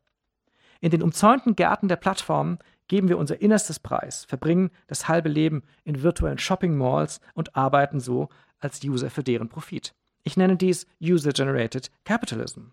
In 0.81 0.91
den 0.91 1.03
umzäunten 1.03 1.57
Gärten 1.57 1.89
der 1.89 1.97
Plattformen 1.97 2.59
geben 2.87 3.09
wir 3.09 3.19
unser 3.19 3.41
Innerstes 3.41 3.81
preis, 3.81 4.25
verbringen 4.27 4.71
das 4.87 5.09
halbe 5.09 5.29
Leben 5.29 5.65
in 5.83 6.03
virtuellen 6.03 6.39
Shopping 6.39 6.77
Malls 6.77 7.21
und 7.35 7.57
arbeiten 7.57 7.99
so 7.99 8.29
als 8.61 8.83
User 8.85 9.11
für 9.11 9.25
deren 9.25 9.49
Profit. 9.49 9.95
Ich 10.23 10.37
nenne 10.37 10.57
dies 10.57 10.87
User-Generated 11.03 11.91
Capitalism. 12.05 12.69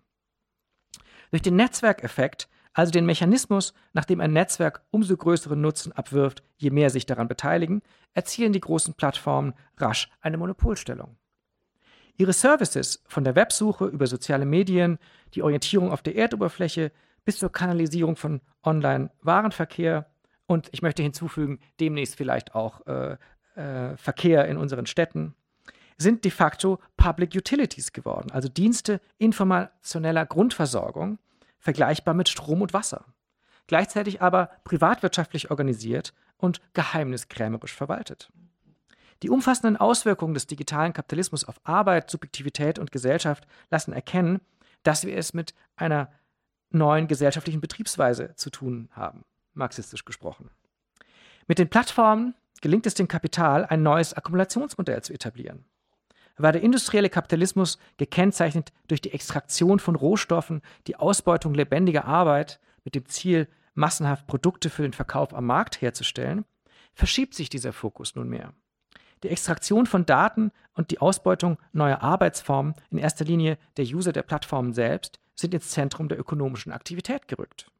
Durch 1.32 1.42
den 1.42 1.56
Netzwerkeffekt, 1.56 2.48
also 2.76 2.92
den 2.92 3.06
Mechanismus, 3.06 3.72
nach 3.94 4.04
dem 4.04 4.20
ein 4.20 4.34
Netzwerk 4.34 4.82
umso 4.90 5.16
größeren 5.16 5.58
Nutzen 5.58 5.92
abwirft, 5.92 6.42
je 6.58 6.68
mehr 6.68 6.90
sich 6.90 7.06
daran 7.06 7.26
beteiligen, 7.26 7.80
erzielen 8.12 8.52
die 8.52 8.60
großen 8.60 8.92
Plattformen 8.92 9.54
rasch 9.78 10.10
eine 10.20 10.36
Monopolstellung. 10.36 11.16
Ihre 12.18 12.34
Services 12.34 13.02
von 13.06 13.24
der 13.24 13.34
Websuche 13.34 13.86
über 13.86 14.06
soziale 14.06 14.44
Medien, 14.44 14.98
die 15.32 15.42
Orientierung 15.42 15.90
auf 15.90 16.02
der 16.02 16.16
Erdoberfläche 16.16 16.92
bis 17.24 17.38
zur 17.38 17.50
Kanalisierung 17.50 18.14
von 18.14 18.42
Online-Warenverkehr 18.62 20.10
und 20.44 20.68
ich 20.72 20.82
möchte 20.82 21.02
hinzufügen, 21.02 21.60
demnächst 21.80 22.16
vielleicht 22.16 22.54
auch 22.54 22.86
äh, 22.86 23.16
äh, 23.54 23.96
Verkehr 23.96 24.48
in 24.48 24.58
unseren 24.58 24.84
Städten, 24.84 25.34
sind 25.96 26.26
de 26.26 26.30
facto 26.30 26.78
Public 26.98 27.34
Utilities 27.34 27.94
geworden, 27.94 28.30
also 28.32 28.50
Dienste 28.50 29.00
informationeller 29.16 30.26
Grundversorgung, 30.26 31.18
vergleichbar 31.58 32.14
mit 32.14 32.28
Strom 32.28 32.62
und 32.62 32.72
Wasser. 32.72 33.04
Gleichzeitig 33.66 34.22
aber 34.22 34.50
privatwirtschaftlich 34.64 35.50
organisiert 35.50 36.14
und 36.36 36.60
geheimniskrämerisch 36.74 37.74
verwaltet. 37.74 38.30
Die 39.22 39.30
umfassenden 39.30 39.76
Auswirkungen 39.76 40.34
des 40.34 40.46
digitalen 40.46 40.92
Kapitalismus 40.92 41.44
auf 41.44 41.60
Arbeit, 41.64 42.10
Subjektivität 42.10 42.78
und 42.78 42.92
Gesellschaft 42.92 43.46
lassen 43.70 43.92
erkennen, 43.92 44.40
dass 44.82 45.04
wir 45.04 45.16
es 45.16 45.32
mit 45.32 45.54
einer 45.74 46.12
neuen 46.70 47.08
gesellschaftlichen 47.08 47.60
Betriebsweise 47.60 48.34
zu 48.36 48.50
tun 48.50 48.88
haben, 48.92 49.24
marxistisch 49.54 50.04
gesprochen. 50.04 50.50
Mit 51.46 51.58
den 51.58 51.70
Plattformen 51.70 52.34
gelingt 52.60 52.86
es 52.86 52.94
dem 52.94 53.08
Kapital, 53.08 53.64
ein 53.64 53.82
neues 53.82 54.14
Akkumulationsmodell 54.14 55.02
zu 55.02 55.14
etablieren. 55.14 55.64
War 56.36 56.52
der 56.52 56.62
industrielle 56.62 57.08
Kapitalismus 57.08 57.78
gekennzeichnet 57.96 58.72
durch 58.88 59.00
die 59.00 59.12
Extraktion 59.12 59.78
von 59.78 59.96
Rohstoffen, 59.96 60.60
die 60.86 60.96
Ausbeutung 60.96 61.54
lebendiger 61.54 62.04
Arbeit 62.04 62.60
mit 62.84 62.94
dem 62.94 63.06
Ziel, 63.06 63.48
massenhaft 63.74 64.26
Produkte 64.26 64.70
für 64.70 64.82
den 64.82 64.92
Verkauf 64.92 65.34
am 65.34 65.46
Markt 65.46 65.80
herzustellen, 65.80 66.44
verschiebt 66.94 67.34
sich 67.34 67.48
dieser 67.48 67.72
Fokus 67.72 68.14
nunmehr. 68.14 68.52
Die 69.22 69.28
Extraktion 69.28 69.86
von 69.86 70.04
Daten 70.04 70.52
und 70.74 70.90
die 70.90 70.98
Ausbeutung 70.98 71.58
neuer 71.72 72.02
Arbeitsformen, 72.02 72.74
in 72.90 72.98
erster 72.98 73.24
Linie 73.24 73.58
der 73.76 73.86
User 73.86 74.12
der 74.12 74.22
Plattformen 74.22 74.72
selbst, 74.72 75.18
sind 75.34 75.54
ins 75.54 75.70
Zentrum 75.70 76.08
der 76.08 76.18
ökonomischen 76.18 76.72
Aktivität 76.72 77.28
gerückt. 77.28 77.70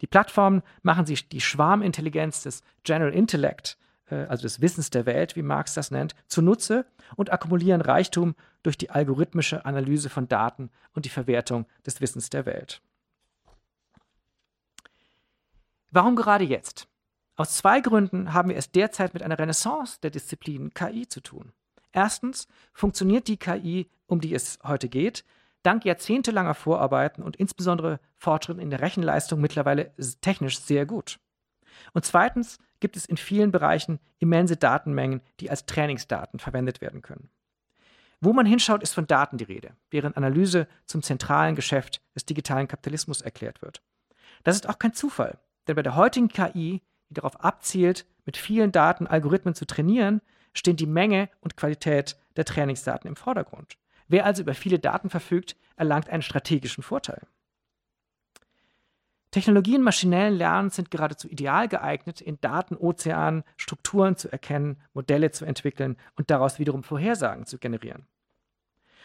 Die 0.00 0.06
Plattformen 0.06 0.62
machen 0.82 1.06
sich 1.06 1.28
die 1.28 1.40
Schwarmintelligenz 1.40 2.42
des 2.42 2.62
General 2.84 3.12
Intellect, 3.12 3.78
also 4.14 4.42
des 4.42 4.60
Wissens 4.60 4.90
der 4.90 5.06
Welt, 5.06 5.36
wie 5.36 5.42
Marx 5.42 5.74
das 5.74 5.90
nennt, 5.90 6.14
zunutze 6.28 6.86
und 7.16 7.32
akkumulieren 7.32 7.80
Reichtum 7.80 8.34
durch 8.62 8.78
die 8.78 8.90
algorithmische 8.90 9.64
Analyse 9.64 10.10
von 10.10 10.28
Daten 10.28 10.70
und 10.94 11.04
die 11.04 11.10
Verwertung 11.10 11.66
des 11.84 12.00
Wissens 12.00 12.30
der 12.30 12.46
Welt. 12.46 12.80
Warum 15.90 16.16
gerade 16.16 16.44
jetzt? 16.44 16.88
Aus 17.36 17.56
zwei 17.56 17.80
Gründen 17.80 18.32
haben 18.32 18.48
wir 18.48 18.56
es 18.56 18.70
derzeit 18.70 19.14
mit 19.14 19.22
einer 19.22 19.38
Renaissance 19.38 19.98
der 20.00 20.10
Disziplin 20.10 20.72
KI 20.72 21.08
zu 21.08 21.20
tun. 21.20 21.52
Erstens 21.92 22.48
funktioniert 22.72 23.28
die 23.28 23.36
KI, 23.36 23.90
um 24.06 24.20
die 24.20 24.34
es 24.34 24.58
heute 24.62 24.88
geht, 24.88 25.24
dank 25.62 25.84
jahrzehntelanger 25.84 26.54
Vorarbeiten 26.54 27.22
und 27.22 27.36
insbesondere 27.36 27.98
Fortschritten 28.16 28.60
in 28.60 28.70
der 28.70 28.80
Rechenleistung 28.80 29.40
mittlerweile 29.40 29.92
technisch 30.20 30.60
sehr 30.60 30.86
gut. 30.86 31.18
Und 31.92 32.04
zweitens 32.04 32.58
gibt 32.86 32.96
es 32.96 33.06
in 33.06 33.16
vielen 33.16 33.50
Bereichen 33.50 33.98
immense 34.20 34.56
Datenmengen, 34.56 35.20
die 35.40 35.50
als 35.50 35.66
Trainingsdaten 35.66 36.38
verwendet 36.38 36.80
werden 36.80 37.02
können. 37.02 37.30
Wo 38.20 38.32
man 38.32 38.46
hinschaut, 38.46 38.80
ist 38.80 38.94
von 38.94 39.08
Daten 39.08 39.38
die 39.38 39.44
Rede, 39.44 39.72
deren 39.90 40.14
Analyse 40.14 40.68
zum 40.84 41.02
zentralen 41.02 41.56
Geschäft 41.56 42.00
des 42.14 42.26
digitalen 42.26 42.68
Kapitalismus 42.68 43.22
erklärt 43.22 43.60
wird. 43.60 43.82
Das 44.44 44.54
ist 44.54 44.68
auch 44.68 44.78
kein 44.78 44.92
Zufall, 44.92 45.40
denn 45.66 45.74
bei 45.74 45.82
der 45.82 45.96
heutigen 45.96 46.28
KI, 46.28 46.80
die 47.08 47.14
darauf 47.14 47.40
abzielt, 47.40 48.06
mit 48.24 48.36
vielen 48.36 48.70
Daten 48.70 49.08
Algorithmen 49.08 49.56
zu 49.56 49.66
trainieren, 49.66 50.22
stehen 50.52 50.76
die 50.76 50.86
Menge 50.86 51.28
und 51.40 51.56
Qualität 51.56 52.16
der 52.36 52.44
Trainingsdaten 52.44 53.08
im 53.08 53.16
Vordergrund. 53.16 53.78
Wer 54.06 54.26
also 54.26 54.42
über 54.42 54.54
viele 54.54 54.78
Daten 54.78 55.10
verfügt, 55.10 55.56
erlangt 55.74 56.08
einen 56.08 56.22
strategischen 56.22 56.84
Vorteil. 56.84 57.26
Technologien 59.30 59.82
maschinellen 59.82 60.34
Lernens 60.34 60.76
sind 60.76 60.90
geradezu 60.90 61.28
ideal 61.28 61.68
geeignet, 61.68 62.20
in 62.20 62.40
Datenozeanen 62.40 63.44
Strukturen 63.56 64.16
zu 64.16 64.30
erkennen, 64.30 64.80
Modelle 64.94 65.30
zu 65.30 65.44
entwickeln 65.44 65.96
und 66.16 66.30
daraus 66.30 66.58
wiederum 66.58 66.82
Vorhersagen 66.82 67.44
zu 67.46 67.58
generieren. 67.58 68.06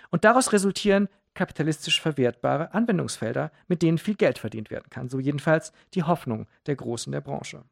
Und 0.10 0.24
daraus 0.24 0.54
resultieren 0.54 1.10
kapitalistisch 1.34 2.02
verwertbare 2.02 2.74
Anwendungsfelder, 2.74 3.52
mit 3.68 3.82
denen 3.82 3.98
viel 3.98 4.16
Geld 4.16 4.38
verdient 4.38 4.70
werden 4.70 4.90
kann. 4.90 5.10
So 5.10 5.20
jedenfalls 5.20 5.72
die 5.94 6.04
Hoffnung 6.04 6.48
der 6.66 6.76
Großen 6.76 7.12
der 7.12 7.22
Branche. 7.22 7.64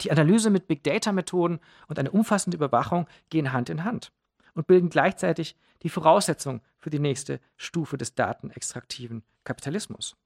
Die 0.00 0.10
Analyse 0.10 0.50
mit 0.50 0.68
Big 0.68 0.84
Data-Methoden 0.84 1.60
und 1.88 1.98
eine 1.98 2.10
umfassende 2.10 2.56
Überwachung 2.56 3.06
gehen 3.30 3.52
Hand 3.52 3.68
in 3.68 3.84
Hand 3.84 4.12
und 4.54 4.66
bilden 4.66 4.88
gleichzeitig 4.88 5.56
die 5.82 5.88
Voraussetzung 5.88 6.62
für 6.78 6.90
die 6.90 6.98
nächste 6.98 7.40
Stufe 7.56 7.98
des 7.98 8.14
datenextraktiven 8.14 9.22
Kapitalismus. 9.44 10.16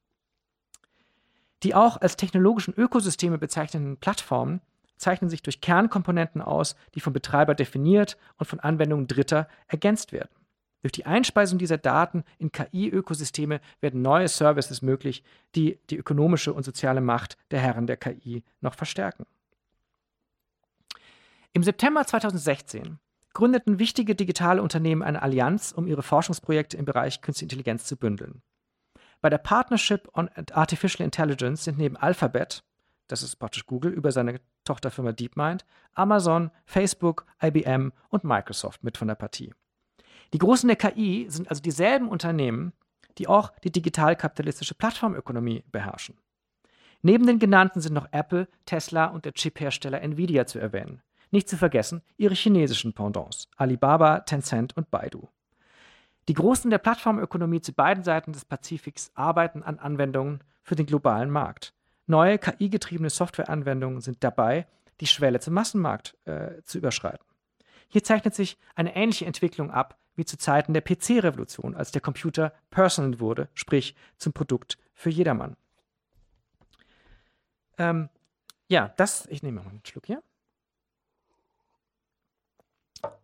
Die 1.63 1.73
auch 1.73 1.97
als 1.99 2.17
technologischen 2.17 2.73
Ökosysteme 2.75 3.37
bezeichneten 3.37 3.97
Plattformen 3.97 4.61
zeichnen 4.97 5.29
sich 5.29 5.41
durch 5.41 5.61
Kernkomponenten 5.61 6.41
aus, 6.41 6.75
die 6.95 6.99
vom 6.99 7.13
Betreiber 7.13 7.55
definiert 7.55 8.17
und 8.37 8.45
von 8.45 8.59
Anwendungen 8.59 9.07
Dritter 9.07 9.47
ergänzt 9.67 10.11
werden. 10.11 10.29
Durch 10.81 10.91
die 10.91 11.05
Einspeisung 11.05 11.57
dieser 11.57 11.77
Daten 11.77 12.23
in 12.37 12.51
KI-Ökosysteme 12.51 13.61
werden 13.81 14.01
neue 14.01 14.27
Services 14.27 14.81
möglich, 14.81 15.23
die 15.55 15.79
die 15.89 15.97
ökonomische 15.97 16.53
und 16.53 16.63
soziale 16.63 17.01
Macht 17.01 17.37
der 17.51 17.59
Herren 17.59 17.87
der 17.87 17.97
KI 17.97 18.43
noch 18.61 18.75
verstärken. 18.75 19.25
Im 21.53 21.63
September 21.63 22.05
2016 22.05 22.99
gründeten 23.33 23.79
wichtige 23.79 24.15
digitale 24.15 24.61
Unternehmen 24.61 25.01
eine 25.01 25.21
Allianz, 25.21 25.71
um 25.71 25.87
ihre 25.87 26.03
Forschungsprojekte 26.03 26.77
im 26.77 26.85
Bereich 26.85 27.21
Künstliche 27.21 27.45
Intelligenz 27.45 27.85
zu 27.85 27.97
bündeln. 27.97 28.41
Bei 29.21 29.29
der 29.29 29.39
Partnership 29.39 30.09
on 30.13 30.29
Artificial 30.51 31.03
Intelligence 31.03 31.63
sind 31.63 31.77
neben 31.77 31.97
Alphabet, 31.97 32.63
das 33.07 33.23
ist 33.23 33.37
praktisch 33.37 33.65
Google 33.65 33.91
über 33.91 34.11
seine 34.11 34.39
Tochterfirma 34.63 35.13
DeepMind, 35.13 35.65
Amazon, 35.93 36.51
Facebook, 36.65 37.25
IBM 37.41 37.93
und 38.09 38.23
Microsoft 38.23 38.83
mit 38.83 38.97
von 38.97 39.07
der 39.07 39.15
Partie. 39.15 39.53
Die 40.33 40.37
Großen 40.37 40.67
der 40.67 40.75
KI 40.75 41.25
sind 41.29 41.49
also 41.49 41.61
dieselben 41.61 42.09
Unternehmen, 42.09 42.73
die 43.17 43.27
auch 43.27 43.51
die 43.63 43.71
digital-kapitalistische 43.71 44.75
Plattformökonomie 44.75 45.63
beherrschen. 45.71 46.17
Neben 47.01 47.25
den 47.25 47.39
genannten 47.39 47.81
sind 47.81 47.93
noch 47.93 48.07
Apple, 48.11 48.47
Tesla 48.65 49.05
und 49.05 49.25
der 49.25 49.33
Chiphersteller 49.33 50.01
Nvidia 50.01 50.45
zu 50.45 50.59
erwähnen. 50.59 51.01
Nicht 51.31 51.49
zu 51.49 51.57
vergessen 51.57 52.01
ihre 52.17 52.33
chinesischen 52.33 52.93
Pendants, 52.93 53.49
Alibaba, 53.55 54.21
Tencent 54.21 54.75
und 54.75 54.91
Baidu. 54.91 55.27
Die 56.27 56.33
Großen 56.33 56.69
der 56.69 56.77
Plattformökonomie 56.77 57.61
zu 57.61 57.71
beiden 57.71 58.03
Seiten 58.03 58.33
des 58.33 58.43
Pazifiks 58.43 59.11
arbeiten 59.15 59.63
an 59.63 59.79
Anwendungen 59.79 60.43
für 60.61 60.75
den 60.75 60.85
globalen 60.85 61.29
Markt. 61.29 61.73
Neue 62.05 62.37
KI-getriebene 62.37 63.09
Softwareanwendungen 63.09 64.01
sind 64.01 64.23
dabei, 64.23 64.67
die 64.99 65.07
Schwelle 65.07 65.39
zum 65.39 65.53
Massenmarkt 65.53 66.17
äh, 66.25 66.61
zu 66.63 66.77
überschreiten. 66.77 67.25
Hier 67.87 68.03
zeichnet 68.03 68.35
sich 68.35 68.57
eine 68.75 68.95
ähnliche 68.95 69.25
Entwicklung 69.25 69.71
ab 69.71 69.97
wie 70.15 70.25
zu 70.25 70.37
Zeiten 70.37 70.73
der 70.73 70.81
PC-Revolution, 70.81 71.75
als 71.75 71.91
der 71.91 72.01
Computer 72.01 72.51
personal 72.71 73.19
wurde, 73.19 73.49
sprich 73.53 73.95
zum 74.17 74.33
Produkt 74.33 74.77
für 74.93 75.09
jedermann. 75.09 75.55
Ähm, 77.77 78.09
ja, 78.67 78.93
das, 78.97 79.27
ich 79.27 79.43
nehme 79.43 79.61
mal 79.61 79.69
einen 79.69 79.85
Schluck 79.85 80.07
hier. 80.07 80.21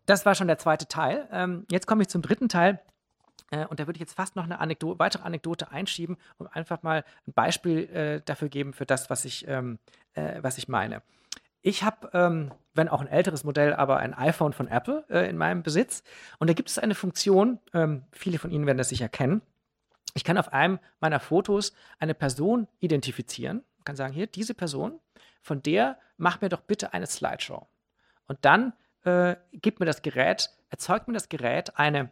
Das 0.06 0.26
war 0.26 0.36
schon 0.36 0.48
der 0.48 0.60
zweite 0.60 0.88
Teil. 0.88 1.28
Ähm, 1.32 1.66
jetzt 1.70 1.88
komme 1.88 2.04
ich 2.04 2.10
zum 2.10 2.22
dritten 2.22 2.48
Teil. 2.48 2.80
Äh, 3.54 3.66
und 3.68 3.80
da 3.80 3.88
würde 3.88 3.98
ich 3.98 4.02
jetzt 4.02 4.16
fast 4.16 4.36
noch 4.36 4.44
eine 4.44 4.60
Anekdote, 4.60 5.00
weitere 5.00 5.24
Anekdote 5.24 5.72
einschieben 5.72 6.18
und 6.38 6.48
einfach 6.48 6.82
mal 6.82 7.06
ein 7.28 7.34
Beispiel 7.34 7.90
äh, 7.90 8.22
dafür 8.26 8.50
geben 8.50 8.74
für 8.74 8.86
das, 8.86 9.10
was 9.10 9.26
ich, 9.26 9.48
ähm, 9.48 9.80
äh, 10.16 10.42
was 10.42 10.58
ich 10.58 10.68
meine. 10.68 11.04
Ich 11.62 11.84
habe, 11.84 12.10
ähm, 12.14 12.52
wenn 12.74 12.90
auch 12.90 13.00
ein 13.00 13.08
älteres 13.08 13.44
Modell, 13.44 13.74
aber 13.74 13.98
ein 13.98 14.14
iPhone 14.14 14.54
von 14.54 14.68
Apple 14.68 15.06
äh, 15.10 15.30
in 15.30 15.38
meinem 15.38 15.64
Besitz. 15.64 16.04
Und 16.40 16.50
da 16.50 16.54
gibt 16.54 16.70
es 16.70 16.80
eine 16.80 16.96
Funktion, 16.96 17.60
ähm, 17.74 18.04
viele 18.12 18.40
von 18.40 18.52
Ihnen 18.52 18.66
werden 18.66 18.80
das 18.80 18.90
sicher 18.90 19.08
kennen. 19.08 19.42
Ich 20.16 20.24
kann 20.24 20.38
auf 20.38 20.52
einem 20.52 20.80
meiner 21.00 21.20
Fotos 21.20 21.74
eine 22.00 22.14
Person 22.14 22.68
identifizieren. 22.80 23.64
Ich 23.78 23.86
kann 23.86 23.96
sagen, 23.96 24.14
hier, 24.14 24.28
diese 24.28 24.54
Person, 24.54 25.00
von 25.42 25.62
der 25.62 25.98
mach 26.18 26.42
mir 26.42 26.50
doch 26.50 26.62
bitte 26.62 26.94
eine 26.94 27.08
Slideshow. 27.08 27.68
Und 28.28 28.40
dann 28.42 28.74
äh, 29.06 29.36
gibt 29.52 29.80
mir 29.80 29.86
das 29.86 30.02
Gerät 30.02 30.50
erzeugt 30.74 31.08
mir 31.08 31.14
das 31.14 31.30
Gerät 31.30 31.78
eine 31.78 32.10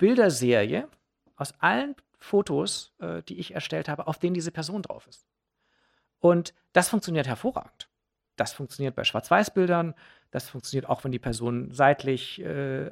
Bilderserie 0.00 0.88
aus 1.36 1.52
allen 1.60 1.94
Fotos, 2.18 2.92
äh, 3.00 3.22
die 3.22 3.38
ich 3.38 3.54
erstellt 3.54 3.88
habe, 3.88 4.06
auf 4.06 4.18
denen 4.18 4.34
diese 4.34 4.50
Person 4.50 4.82
drauf 4.82 5.06
ist. 5.06 5.26
Und 6.18 6.54
das 6.72 6.88
funktioniert 6.88 7.26
hervorragend. 7.26 7.88
Das 8.36 8.52
funktioniert 8.54 8.94
bei 8.94 9.04
Schwarz-Weiß-Bildern, 9.04 9.94
das 10.30 10.48
funktioniert 10.48 10.88
auch, 10.88 11.04
wenn 11.04 11.12
die 11.12 11.18
Person 11.18 11.70
seitlich 11.72 12.40
äh, 12.40 12.90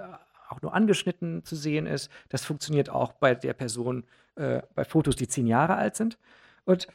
auch 0.51 0.61
nur 0.61 0.75
angeschnitten 0.75 1.44
zu 1.44 1.57
sehen 1.57 1.87
ist. 1.87 2.11
Das 2.29 2.44
funktioniert 2.44 2.90
auch 2.90 3.12
bei 3.12 3.35
der 3.35 3.55
Person, 3.55 4.05
äh, 4.37 4.61
bei 4.75 4.85
Fotos, 4.85 5.16
die 5.16 5.29
zehn 5.29 5.47
Jahre 5.47 5.77
alt 5.77 5.97
sind. 5.97 6.18
Und 6.64 6.88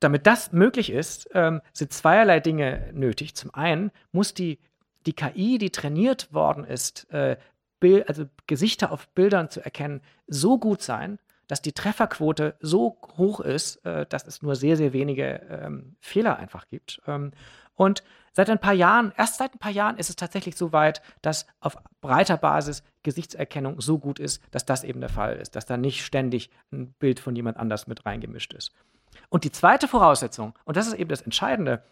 damit 0.00 0.26
das 0.26 0.52
möglich 0.52 0.90
ist, 0.90 1.30
ähm, 1.32 1.62
sind 1.72 1.92
zweierlei 1.92 2.40
Dinge 2.40 2.90
nötig. 2.92 3.34
Zum 3.34 3.54
einen 3.54 3.90
muss 4.10 4.34
die, 4.34 4.58
die 5.06 5.14
KI, 5.14 5.56
die 5.56 5.70
trainiert 5.70 6.32
worden 6.34 6.64
ist, 6.64 7.10
äh, 7.12 7.38
Bild, 7.82 8.08
also 8.08 8.26
Gesichter 8.46 8.92
auf 8.92 9.08
Bildern 9.08 9.50
zu 9.50 9.60
erkennen, 9.60 10.02
so 10.28 10.56
gut 10.56 10.82
sein, 10.82 11.18
dass 11.48 11.60
die 11.62 11.72
Trefferquote 11.72 12.54
so 12.60 12.96
hoch 13.18 13.40
ist, 13.40 13.84
äh, 13.84 14.06
dass 14.06 14.24
es 14.24 14.40
nur 14.40 14.54
sehr, 14.54 14.76
sehr 14.76 14.92
wenige 14.92 15.40
ähm, 15.50 15.96
Fehler 16.00 16.38
einfach 16.38 16.68
gibt. 16.68 17.02
Ähm, 17.08 17.32
und 17.74 18.04
seit 18.32 18.48
ein 18.50 18.60
paar 18.60 18.72
Jahren, 18.72 19.12
erst 19.16 19.38
seit 19.38 19.52
ein 19.52 19.58
paar 19.58 19.72
Jahren 19.72 19.98
ist 19.98 20.10
es 20.10 20.14
tatsächlich 20.16 20.56
so 20.56 20.72
weit, 20.72 21.02
dass 21.22 21.48
auf 21.58 21.76
breiter 22.00 22.36
Basis 22.36 22.84
Gesichtserkennung 23.02 23.80
so 23.80 23.98
gut 23.98 24.20
ist, 24.20 24.40
dass 24.52 24.64
das 24.64 24.84
eben 24.84 25.00
der 25.00 25.10
Fall 25.10 25.36
ist, 25.36 25.56
dass 25.56 25.66
da 25.66 25.76
nicht 25.76 26.04
ständig 26.04 26.50
ein 26.70 26.92
Bild 26.92 27.18
von 27.18 27.34
jemand 27.34 27.56
anders 27.56 27.88
mit 27.88 28.06
reingemischt 28.06 28.54
ist. 28.54 28.72
Und 29.28 29.42
die 29.42 29.50
zweite 29.50 29.88
Voraussetzung, 29.88 30.54
und 30.64 30.76
das 30.76 30.86
ist 30.86 30.94
eben 30.94 31.10
das 31.10 31.22
Entscheidende, 31.22 31.82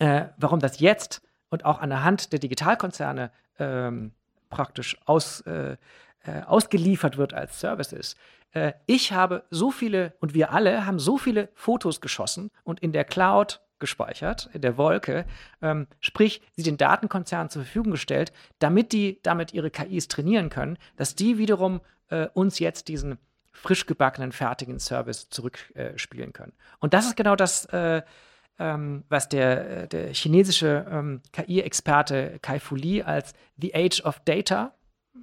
äh, 0.00 0.26
warum 0.36 0.60
das 0.60 0.80
jetzt 0.80 1.22
und 1.48 1.64
auch 1.64 1.80
an 1.80 1.88
der 1.88 2.04
Hand 2.04 2.34
der 2.34 2.40
Digitalkonzerne 2.40 3.30
ähm, 3.58 4.12
praktisch 4.48 4.96
aus, 5.06 5.40
äh, 5.42 5.76
äh, 6.24 6.42
ausgeliefert 6.46 7.16
wird 7.16 7.34
als 7.34 7.60
Service 7.60 7.92
ist. 7.92 8.18
Äh, 8.52 8.72
ich 8.86 9.12
habe 9.12 9.44
so 9.50 9.70
viele 9.70 10.14
und 10.20 10.34
wir 10.34 10.52
alle 10.52 10.86
haben 10.86 10.98
so 10.98 11.18
viele 11.18 11.48
Fotos 11.54 12.00
geschossen 12.00 12.50
und 12.64 12.80
in 12.80 12.92
der 12.92 13.04
Cloud 13.04 13.60
gespeichert, 13.78 14.50
in 14.52 14.60
der 14.60 14.76
Wolke, 14.76 15.24
ähm, 15.62 15.86
sprich 16.00 16.42
sie 16.56 16.62
den 16.62 16.76
Datenkonzernen 16.76 17.48
zur 17.48 17.62
Verfügung 17.62 17.92
gestellt, 17.92 18.32
damit 18.58 18.92
die 18.92 19.20
damit 19.22 19.54
ihre 19.54 19.70
KIs 19.70 20.08
trainieren 20.08 20.50
können, 20.50 20.78
dass 20.96 21.14
die 21.14 21.38
wiederum 21.38 21.80
äh, 22.08 22.26
uns 22.34 22.58
jetzt 22.58 22.88
diesen 22.88 23.18
frisch 23.52 23.86
gebackenen, 23.86 24.32
fertigen 24.32 24.78
Service 24.78 25.30
zurückspielen 25.30 26.30
äh, 26.30 26.32
können. 26.32 26.52
Und 26.78 26.94
das 26.94 27.06
ist 27.06 27.16
genau 27.16 27.36
das, 27.36 27.66
äh, 27.66 28.02
ähm, 28.58 29.04
was 29.08 29.28
der, 29.28 29.82
äh, 29.82 29.88
der 29.88 30.12
chinesische 30.12 30.86
ähm, 30.90 31.22
KI-Experte 31.32 32.38
Kai 32.42 32.60
Fu 32.60 32.74
Li 32.74 33.02
als 33.02 33.34
The 33.56 33.74
Age 33.74 34.02
of 34.04 34.20
Data 34.20 34.74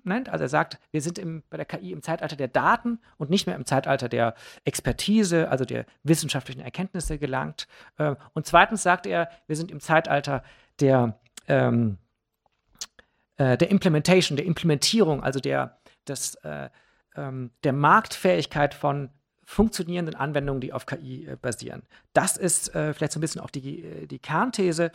nennt. 0.04 0.30
Also 0.30 0.44
er 0.44 0.50
sagt, 0.50 0.80
wir 0.92 1.02
sind 1.02 1.18
im, 1.18 1.44
bei 1.50 1.58
der 1.58 1.66
KI 1.66 1.92
im 1.92 2.02
Zeitalter 2.02 2.36
der 2.36 2.48
Daten 2.48 3.00
und 3.18 3.30
nicht 3.30 3.48
mehr 3.48 3.56
im 3.56 3.66
Zeitalter 3.66 4.10
der 4.10 4.36
Expertise, 4.64 5.50
also 5.50 5.66
der 5.66 5.86
wissenschaftlichen 6.04 6.62
Erkenntnisse 6.62 7.18
gelangt. 7.18 7.68
Äh, 7.98 8.16
und 8.34 8.46
zweitens 8.46 8.84
sagt 8.84 9.08
er, 9.08 9.30
wir 9.48 9.56
sind 9.56 9.72
im 9.72 9.80
Zeitalter 9.80 10.44
der, 10.80 11.20
ähm, 11.48 11.98
äh, 13.38 13.58
der 13.58 13.70
Implementation, 13.70 14.38
der 14.38 14.46
Implementierung, 14.46 15.24
also 15.24 15.40
der, 15.40 15.78
des, 16.08 16.36
äh, 16.36 16.70
ähm, 17.16 17.52
der 17.64 17.74
Marktfähigkeit 17.74 18.74
von 18.74 19.10
funktionierenden 19.46 20.16
Anwendungen, 20.16 20.62
die 20.62 20.74
auf 20.74 20.86
KI 20.86 21.26
äh, 21.26 21.38
basieren. 21.40 21.84
Das 22.14 22.36
ist 22.38 22.74
äh, 22.76 22.94
vielleicht 22.94 23.14
so 23.14 23.20
ein 23.20 23.22
bisschen 23.22 23.42
auch 23.42 23.50
die, 23.50 23.84
äh, 23.84 24.08
die 24.08 24.20
Kernthese, 24.20 24.92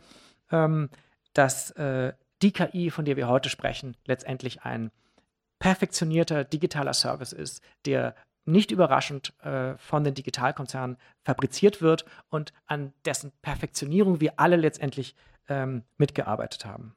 ähm, 0.51 0.91
dass 1.33 1.71
äh, 1.73 2.13
die 2.43 2.53
KI, 2.53 2.91
von 2.91 3.05
der 3.05 3.17
wir 3.17 3.29
heute 3.29 3.49
sprechen, 3.49 3.97
letztendlich 4.07 4.63
ein 4.63 4.91
perfektionierter 5.59 6.45
digitaler 6.45 6.95
Service 6.95 7.33
ist, 7.33 7.63
der 7.87 8.15
nicht 8.45 8.71
überraschend 8.71 9.33
äh, 9.45 9.77
von 9.77 10.03
den 10.03 10.15
Digitalkonzernen 10.15 10.97
fabriziert 11.23 11.83
wird 11.83 12.05
und 12.31 12.53
an 12.67 12.93
dessen 13.05 13.33
Perfektionierung 13.43 14.21
wir 14.21 14.35
alle 14.41 14.57
letztendlich 14.57 15.15
ähm, 15.49 15.85
mitgearbeitet 15.99 16.65
haben. 16.65 16.95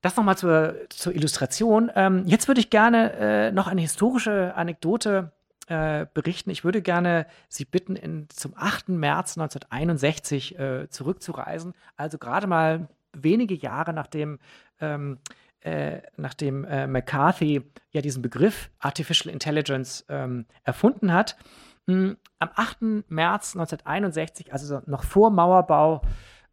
Das 0.00 0.16
nochmal 0.16 0.38
zur, 0.38 0.76
zur 0.88 1.14
Illustration. 1.14 1.90
Ähm, 1.94 2.24
jetzt 2.26 2.48
würde 2.48 2.60
ich 2.60 2.70
gerne 2.70 3.12
äh, 3.12 3.52
noch 3.52 3.66
eine 3.66 3.80
historische 3.80 4.54
Anekdote 4.54 5.32
äh, 5.66 6.06
berichten. 6.14 6.50
Ich 6.50 6.64
würde 6.64 6.82
gerne 6.82 7.26
Sie 7.48 7.64
bitten, 7.64 7.96
in, 7.96 8.28
zum 8.28 8.54
8. 8.56 8.88
März 8.90 9.36
1961 9.36 10.58
äh, 10.58 10.88
zurückzureisen. 10.88 11.74
Also 11.96 12.18
gerade 12.18 12.46
mal 12.46 12.88
wenige 13.12 13.54
Jahre 13.54 13.92
nachdem, 13.92 14.38
ähm, 14.80 15.18
äh, 15.60 16.02
nachdem 16.16 16.64
äh, 16.64 16.86
McCarthy 16.86 17.62
ja 17.90 18.00
diesen 18.00 18.22
Begriff 18.22 18.70
Artificial 18.78 19.32
Intelligence 19.32 20.04
ähm, 20.08 20.46
erfunden 20.62 21.12
hat. 21.12 21.36
Hm, 21.88 22.16
am 22.38 22.50
8. 22.54 23.08
März 23.08 23.56
1961, 23.56 24.52
also 24.52 24.82
noch 24.86 25.04
vor 25.04 25.30
Mauerbau, 25.30 26.02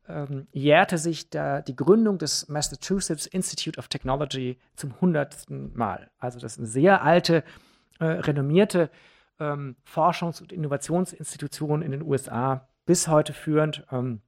ähm, 0.07 0.47
jährte 0.51 0.97
sich 0.97 1.29
da 1.29 1.61
die 1.61 1.75
Gründung 1.75 2.17
des 2.17 2.49
Massachusetts 2.49 3.25
Institute 3.25 3.79
of 3.79 3.87
Technology 3.87 4.57
zum 4.75 4.99
hundertsten 4.99 5.71
Mal. 5.75 6.09
Also 6.19 6.39
das 6.39 6.53
ist 6.53 6.59
eine 6.59 6.67
sehr 6.67 7.03
alte 7.03 7.37
äh, 7.37 7.43
renommierte 8.05 8.89
ähm, 9.39 9.75
Forschungs- 9.83 10.41
und 10.41 10.51
Innovationsinstitution 10.51 11.81
in 11.81 11.91
den 11.91 12.01
USA, 12.01 12.67
bis 12.85 13.07
heute 13.07 13.33
führend. 13.33 13.85
Ähm, 13.91 14.21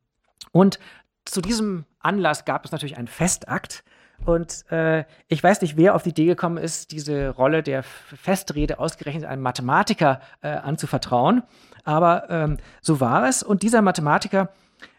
und 0.51 0.79
zu 1.25 1.41
diesem 1.41 1.85
Anlass 1.99 2.45
gab 2.45 2.65
es 2.65 2.71
natürlich 2.71 2.97
einen 2.97 3.07
Festakt. 3.07 3.83
Und 4.25 4.69
äh, 4.71 5.03
ich 5.27 5.43
weiß 5.43 5.61
nicht, 5.61 5.75
wer 5.75 5.95
auf 5.95 6.03
die 6.03 6.11
Idee 6.11 6.25
gekommen 6.25 6.57
ist, 6.57 6.91
diese 6.91 7.29
Rolle 7.29 7.63
der 7.63 7.83
Festrede 7.83 8.79
ausgerechnet 8.79 9.25
einem 9.25 9.41
Mathematiker 9.41 10.21
äh, 10.41 10.49
anzuvertrauen. 10.49 11.43
Aber 11.83 12.29
ähm, 12.29 12.57
so 12.81 12.99
war 12.99 13.27
es. 13.27 13.43
Und 13.43 13.61
dieser 13.61 13.81
Mathematiker, 13.81 14.49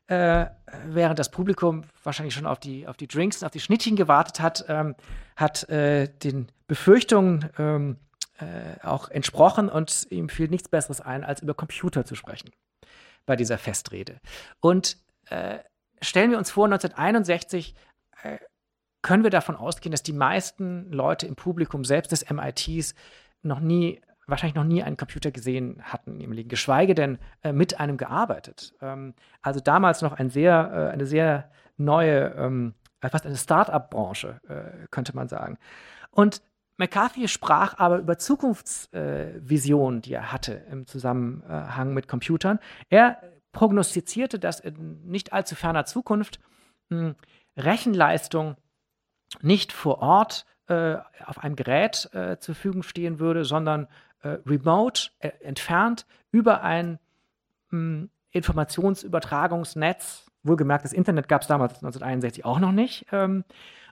äh, 0.09 0.47
während 0.87 1.19
das 1.19 1.31
Publikum 1.31 1.83
wahrscheinlich 2.05 2.35
schon 2.35 2.47
auf 2.47 2.61
die, 2.61 2.87
auf 2.87 2.97
die 2.97 3.09
Drinks 3.09 3.41
und 3.41 3.47
auf 3.47 3.53
die 3.53 3.61
Schnittchen 3.61 3.97
gewartet 3.97 4.41
hat, 4.41 4.67
ähm, 4.69 4.95
hat 5.35 5.69
äh, 5.69 6.09
den 6.09 6.49
Befürchtungen 6.67 7.49
ähm, 7.59 7.97
äh, 8.39 8.85
auch 8.85 9.09
entsprochen 9.09 9.69
und 9.69 10.07
ihm 10.11 10.29
fiel 10.29 10.49
nichts 10.49 10.69
Besseres 10.69 11.01
ein, 11.01 11.25
als 11.25 11.43
über 11.43 11.55
Computer 11.55 12.05
zu 12.05 12.15
sprechen 12.15 12.51
bei 13.25 13.37
dieser 13.37 13.59
Festrede. 13.59 14.21
Und 14.61 14.99
äh, 15.27 15.59
stellen 16.01 16.31
wir 16.31 16.39
uns 16.39 16.51
vor, 16.51 16.67
1961 16.67 17.75
äh, 18.23 18.39
können 19.03 19.23
wir 19.23 19.31
davon 19.31 19.57
ausgehen, 19.57 19.93
dass 19.93 20.03
die 20.03 20.13
meisten 20.13 20.91
Leute 20.91 21.27
im 21.27 21.37
Publikum, 21.37 21.85
selbst 21.85 22.13
des 22.13 22.29
MITs, 22.29 22.95
noch 23.43 23.61
nie, 23.61 24.01
wahrscheinlich 24.27 24.57
noch 24.57 24.65
nie 24.65 24.83
einen 24.83 24.97
Computer 24.97 25.31
gesehen 25.31 25.81
hatten 25.83 26.21
im 26.21 26.33
Leben, 26.33 26.49
geschweige 26.49 26.95
denn 26.95 27.19
äh, 27.43 27.53
mit 27.53 27.79
einem 27.79 27.97
gearbeitet. 27.97 28.75
Ähm, 28.81 29.15
also 29.43 29.61
damals 29.61 30.03
noch 30.03 30.13
ein 30.13 30.31
sehr, 30.31 30.71
äh, 30.73 30.93
eine 30.93 31.07
sehr 31.07 31.51
neue, 31.77 32.35
ähm, 32.37 32.75
fast 33.01 33.27
eine 33.27 33.37
Start-up-Branche, 33.37 34.41
äh, 34.49 34.87
könnte 34.91 35.15
man 35.15 35.29
sagen. 35.29 35.59
Und 36.11 36.43
McCarthy 36.77 37.29
sprach 37.29 37.79
aber 37.79 37.99
über 37.99 38.19
Zukunftsvisionen, 38.19 39.99
äh, 39.99 40.03
die 40.03 40.13
er 40.13 40.33
hatte 40.33 40.65
im 40.71 40.87
Zusammenhang 40.87 41.95
mit 41.95 42.09
Computern. 42.09 42.59
Er 42.91 43.21
prognostizierte, 43.53 44.39
dass 44.39 44.61
in 44.61 45.03
nicht 45.07 45.33
allzu 45.33 45.55
ferner 45.55 45.87
Zukunft 45.87 46.41
mh, 46.91 46.99
hm, 46.99 47.15
Rechenleistung 47.57 48.57
nicht 49.41 49.73
vor 49.73 50.01
Ort 50.01 50.45
äh, 50.69 50.97
auf 51.25 51.39
einem 51.39 51.57
Gerät 51.57 52.11
äh, 52.13 52.39
zur 52.39 52.55
Verfügung 52.55 52.83
stehen 52.83 53.19
würde, 53.19 53.47
sondern 53.47 53.89
äh, 54.23 54.37
remote, 54.47 55.11
äh, 55.21 55.31
entfernt, 55.41 56.07
über 56.31 56.63
ein 56.63 56.99
mh, 57.71 57.79
hm, 57.79 58.11
Informationsübertragungsnetz. 58.31 60.27
Wohlgemerkt, 60.43 60.85
das 60.85 60.93
Internet 60.93 61.29
gab 61.29 61.41
es 61.43 61.49
damals 61.49 61.77
1961 61.77 62.45
auch 62.45 62.59
noch 62.59 62.73
nicht. 62.73 63.07
Ähm, 63.11 63.45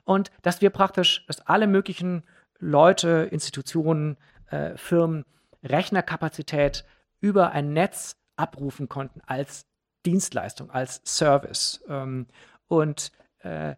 und 0.03 0.31
dass 0.43 0.61
wir 0.61 0.69
praktisch, 0.69 1.25
dass 1.25 1.41
alle 1.41 1.65
möglichen 1.65 2.23
Leute, 2.59 3.27
Institutionen, 3.31 4.17
äh, 4.49 4.77
Firmen 4.77 5.25
Rechnerkapazität 5.63 6.85
über 7.19 7.51
ein 7.51 7.73
Netz 7.73 8.17
abrufen 8.35 8.87
konnten 8.87 9.21
als 9.25 9.65
Dienstleistung, 10.05 10.69
als 10.69 11.01
Service. 11.05 11.83
Ähm, 11.87 12.27
und 12.67 13.11
äh, 13.39 13.75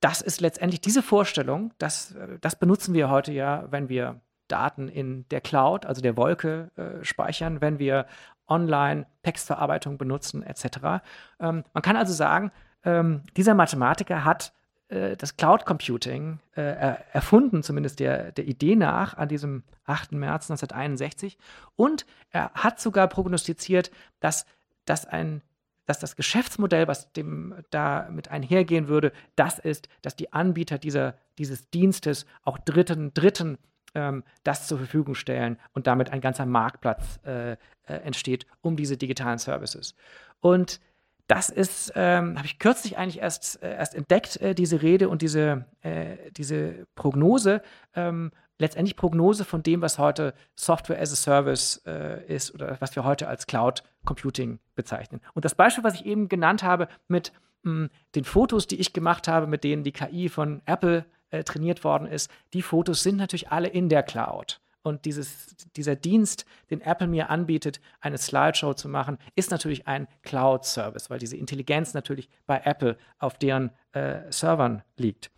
das 0.00 0.20
ist 0.20 0.40
letztendlich 0.40 0.80
diese 0.80 1.02
Vorstellung, 1.02 1.72
das, 1.78 2.12
äh, 2.12 2.38
das 2.40 2.58
benutzen 2.58 2.94
wir 2.94 3.10
heute 3.10 3.32
ja, 3.32 3.66
wenn 3.70 3.88
wir 3.88 4.20
Daten 4.48 4.88
in 4.88 5.28
der 5.28 5.40
Cloud, 5.40 5.86
also 5.86 6.00
der 6.00 6.16
Wolke, 6.16 6.70
äh, 6.76 7.04
speichern, 7.04 7.60
wenn 7.60 7.78
wir 7.78 8.06
online 8.46 9.06
Textverarbeitung 9.22 9.98
benutzen, 9.98 10.42
etc. 10.42 11.02
Ähm, 11.38 11.64
man 11.72 11.82
kann 11.82 11.96
also 11.96 12.12
sagen, 12.12 12.50
ähm, 12.84 13.24
dieser 13.36 13.54
Mathematiker 13.54 14.24
hat 14.24 14.52
das 14.88 15.36
Cloud 15.36 15.66
Computing 15.66 16.40
äh, 16.56 16.96
erfunden, 17.12 17.62
zumindest 17.62 18.00
der, 18.00 18.32
der 18.32 18.46
Idee 18.46 18.74
nach, 18.74 19.18
an 19.18 19.28
diesem 19.28 19.62
8. 19.84 20.12
März 20.12 20.50
1961. 20.50 21.36
Und 21.76 22.06
er 22.30 22.50
hat 22.54 22.80
sogar 22.80 23.06
prognostiziert, 23.08 23.90
dass, 24.20 24.46
dass 24.86 25.04
ein 25.06 25.42
dass 25.84 25.98
das 25.98 26.16
Geschäftsmodell, 26.16 26.86
was 26.86 27.12
dem 27.14 27.54
damit 27.70 28.30
einhergehen 28.30 28.88
würde, 28.88 29.10
das 29.36 29.58
ist, 29.58 29.88
dass 30.02 30.16
die 30.16 30.34
Anbieter 30.34 30.76
dieser, 30.76 31.14
dieses 31.38 31.70
Dienstes 31.70 32.26
auch 32.44 32.58
Dritten, 32.58 33.14
Dritten 33.14 33.56
ähm, 33.94 34.22
das 34.44 34.68
zur 34.68 34.76
Verfügung 34.76 35.14
stellen 35.14 35.58
und 35.72 35.86
damit 35.86 36.10
ein 36.12 36.20
ganzer 36.20 36.44
Marktplatz 36.44 37.18
äh, 37.24 37.52
äh, 37.52 37.56
entsteht 37.86 38.46
um 38.60 38.76
diese 38.76 38.98
digitalen 38.98 39.38
Services. 39.38 39.94
Und 40.40 40.78
das 41.28 41.50
ist, 41.50 41.92
ähm, 41.94 42.36
habe 42.36 42.46
ich 42.46 42.58
kürzlich 42.58 42.96
eigentlich 42.96 43.20
erst, 43.20 43.62
äh, 43.62 43.76
erst 43.76 43.94
entdeckt, 43.94 44.40
äh, 44.40 44.54
diese 44.54 44.82
Rede 44.82 45.08
und 45.08 45.22
diese, 45.22 45.66
äh, 45.82 46.16
diese 46.32 46.86
Prognose, 46.94 47.62
ähm, 47.94 48.32
letztendlich 48.58 48.96
Prognose 48.96 49.44
von 49.44 49.62
dem, 49.62 49.82
was 49.82 49.98
heute 49.98 50.34
Software 50.56 51.00
as 51.00 51.12
a 51.12 51.16
Service 51.16 51.82
äh, 51.86 52.24
ist 52.26 52.54
oder 52.54 52.78
was 52.80 52.96
wir 52.96 53.04
heute 53.04 53.28
als 53.28 53.46
Cloud 53.46 53.82
Computing 54.06 54.58
bezeichnen. 54.74 55.20
Und 55.34 55.44
das 55.44 55.54
Beispiel, 55.54 55.84
was 55.84 55.94
ich 55.94 56.06
eben 56.06 56.28
genannt 56.28 56.62
habe 56.62 56.88
mit 57.08 57.32
mh, 57.62 57.72
hm, 57.72 57.90
den 58.14 58.24
Fotos, 58.24 58.66
die 58.66 58.80
ich 58.80 58.94
gemacht 58.94 59.28
habe, 59.28 59.46
mit 59.46 59.64
denen 59.64 59.84
die 59.84 59.92
KI 59.92 60.30
von 60.30 60.62
Apple 60.64 61.04
äh, 61.30 61.44
trainiert 61.44 61.84
worden 61.84 62.08
ist, 62.08 62.30
die 62.54 62.62
Fotos 62.62 63.02
sind 63.02 63.16
natürlich 63.16 63.50
alle 63.50 63.68
in 63.68 63.90
der 63.90 64.02
Cloud. 64.02 64.60
Und 64.82 65.04
dieses, 65.04 65.56
dieser 65.76 65.96
Dienst, 65.96 66.44
den 66.70 66.80
Apple 66.80 67.06
mir 67.06 67.30
anbietet, 67.30 67.80
eine 68.00 68.18
Slideshow 68.18 68.74
zu 68.74 68.88
machen, 68.88 69.18
ist 69.34 69.50
natürlich 69.50 69.86
ein 69.86 70.06
Cloud-Service, 70.22 71.10
weil 71.10 71.18
diese 71.18 71.36
Intelligenz 71.36 71.94
natürlich 71.94 72.28
bei 72.46 72.60
Apple 72.64 72.96
auf 73.18 73.38
deren 73.38 73.70
äh, 73.92 74.20
Servern 74.30 74.82
liegt. 74.96 75.30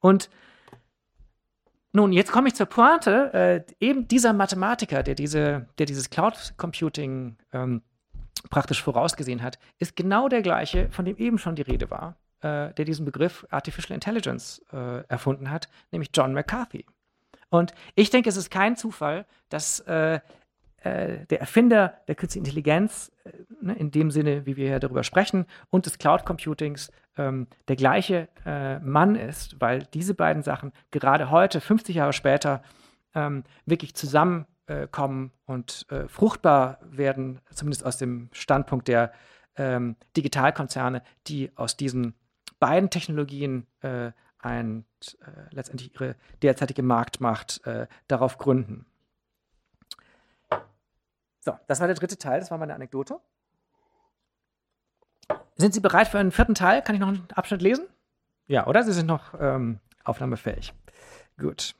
Und 0.00 0.30
nun, 1.92 2.12
jetzt 2.12 2.32
komme 2.32 2.48
ich 2.48 2.54
zur 2.54 2.66
Pointe. 2.66 3.32
Äh, 3.32 3.84
eben 3.84 4.06
dieser 4.08 4.32
Mathematiker, 4.32 5.02
der, 5.02 5.14
diese, 5.14 5.66
der 5.78 5.86
dieses 5.86 6.10
Cloud 6.10 6.54
Computing 6.56 7.36
ähm, 7.52 7.82
praktisch 8.50 8.82
vorausgesehen 8.82 9.42
hat, 9.42 9.58
ist 9.78 9.96
genau 9.96 10.28
der 10.28 10.42
gleiche, 10.42 10.90
von 10.90 11.04
dem 11.04 11.16
eben 11.16 11.38
schon 11.38 11.56
die 11.56 11.62
Rede 11.62 11.90
war, 11.90 12.16
äh, 12.40 12.72
der 12.74 12.84
diesen 12.84 13.04
Begriff 13.04 13.46
Artificial 13.50 13.94
Intelligence 13.94 14.62
äh, 14.72 15.04
erfunden 15.08 15.50
hat, 15.50 15.68
nämlich 15.90 16.10
John 16.14 16.34
McCarthy. 16.34 16.84
Und 17.50 17.72
ich 17.94 18.10
denke, 18.10 18.28
es 18.28 18.36
ist 18.36 18.50
kein 18.50 18.76
Zufall, 18.76 19.26
dass 19.48 19.80
äh, 19.80 20.20
äh, 20.82 21.26
der 21.26 21.40
Erfinder 21.40 21.94
der 22.06 22.14
künstlichen 22.14 22.44
Intelligenz, 22.44 23.10
äh, 23.24 23.30
ne, 23.60 23.74
in 23.74 23.90
dem 23.90 24.10
Sinne, 24.10 24.46
wie 24.46 24.56
wir 24.56 24.68
hier 24.68 24.80
darüber 24.80 25.02
sprechen, 25.02 25.46
und 25.70 25.86
des 25.86 25.98
Cloud 25.98 26.24
Computings 26.24 26.92
ähm, 27.16 27.48
der 27.66 27.76
gleiche 27.76 28.28
äh, 28.46 28.78
Mann 28.78 29.16
ist, 29.16 29.60
weil 29.60 29.84
diese 29.94 30.14
beiden 30.14 30.42
Sachen 30.42 30.72
gerade 30.90 31.30
heute, 31.30 31.60
50 31.60 31.96
Jahre 31.96 32.12
später, 32.12 32.62
ähm, 33.14 33.42
wirklich 33.66 33.94
zusammenkommen 33.94 35.32
und 35.46 35.86
äh, 35.90 36.06
fruchtbar 36.06 36.78
werden, 36.82 37.40
zumindest 37.52 37.84
aus 37.84 37.96
dem 37.96 38.28
Standpunkt 38.32 38.86
der 38.86 39.12
ähm, 39.56 39.96
Digitalkonzerne, 40.16 41.02
die 41.26 41.50
aus 41.56 41.76
diesen 41.76 42.14
beiden 42.60 42.90
Technologien 42.90 43.66
äh, 43.80 44.12
ein, 44.38 44.84
äh, 45.20 45.54
letztendlich 45.54 45.94
ihre 45.94 46.16
derzeitige 46.42 46.82
Marktmacht 46.82 47.60
darauf 48.08 48.38
gründen. 48.38 48.86
So, 51.40 51.58
das 51.66 51.80
war 51.80 51.86
der 51.86 51.96
dritte 51.96 52.18
Teil, 52.18 52.40
das 52.40 52.50
war 52.50 52.58
meine 52.58 52.74
Anekdote. 52.74 53.20
Sind 55.56 55.74
Sie 55.74 55.80
bereit 55.80 56.08
für 56.08 56.18
einen 56.18 56.30
vierten 56.30 56.54
Teil? 56.54 56.82
Kann 56.82 56.94
ich 56.94 57.00
noch 57.00 57.08
einen 57.08 57.26
Abschnitt 57.34 57.62
lesen? 57.62 57.86
Ja, 58.46 58.66
oder? 58.66 58.82
Sie 58.82 58.92
sind 58.92 59.06
noch 59.06 59.34
ähm, 59.40 59.80
aufnahmefähig. 60.04 60.72
Gut. 61.38 61.74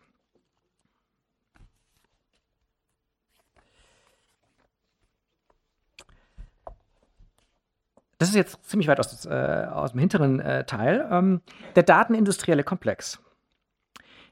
Das 8.18 8.28
ist 8.28 8.34
jetzt 8.34 8.68
ziemlich 8.68 8.88
weit 8.88 8.98
aus, 8.98 9.26
äh, 9.26 9.66
aus 9.70 9.92
dem 9.92 10.00
hinteren 10.00 10.40
äh, 10.40 10.64
Teil. 10.64 11.08
Ähm, 11.10 11.40
der 11.76 11.84
datenindustrielle 11.84 12.64
Komplex. 12.64 13.20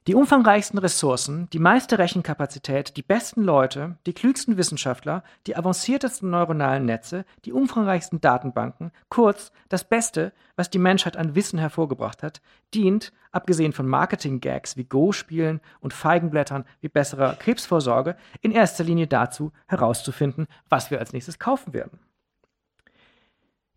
Die 0.09 0.15
umfangreichsten 0.15 0.79
Ressourcen, 0.79 1.51
die 1.53 1.59
meiste 1.59 1.99
Rechenkapazität, 1.99 2.97
die 2.97 3.03
besten 3.03 3.43
Leute, 3.43 3.97
die 4.07 4.13
klügsten 4.13 4.57
Wissenschaftler, 4.57 5.25
die 5.49 5.57
avanciertesten 5.57 6.31
neuronalen 6.31 6.85
Netze, 6.85 7.25
die 7.45 7.53
umfangreichsten 7.53 8.21
Datenbanken, 8.21 8.93
kurz 9.09 9.51
das 9.69 9.83
Beste, 9.83 10.33
was 10.55 10.71
die 10.71 10.79
Menschheit 10.79 11.17
an 11.17 11.35
Wissen 11.35 11.59
hervorgebracht 11.59 12.23
hat, 12.23 12.41
dient, 12.73 13.13
abgesehen 13.33 13.73
von 13.73 13.89
Marketing-Gags 13.89 14.77
wie 14.77 14.85
Go-Spielen 14.85 15.61
und 15.81 15.93
Feigenblättern 15.93 16.67
wie 16.81 16.89
besserer 16.89 17.35
Krebsvorsorge, 17.35 18.17
in 18.43 18.53
erster 18.53 18.85
Linie 18.85 19.09
dazu, 19.09 19.51
herauszufinden, 19.67 20.47
was 20.69 20.93
wir 20.93 21.01
als 21.01 21.13
nächstes 21.13 21.41
kaufen 21.41 21.73
werden. 21.73 21.99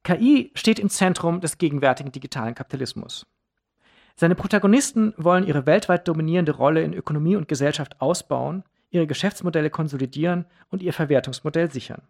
KI 0.03 0.51
steht 0.55 0.79
im 0.79 0.89
Zentrum 0.89 1.41
des 1.41 1.57
gegenwärtigen 1.57 2.11
digitalen 2.11 2.55
Kapitalismus. 2.55 3.25
Seine 4.15 4.35
Protagonisten 4.35 5.13
wollen 5.17 5.47
ihre 5.47 5.65
weltweit 5.65 6.07
dominierende 6.07 6.51
Rolle 6.51 6.83
in 6.83 6.93
Ökonomie 6.93 7.35
und 7.35 7.47
Gesellschaft 7.47 8.01
ausbauen, 8.01 8.63
ihre 8.89 9.07
Geschäftsmodelle 9.07 9.69
konsolidieren 9.69 10.45
und 10.69 10.81
ihr 10.81 10.93
Verwertungsmodell 10.93 11.71
sichern. 11.71 12.01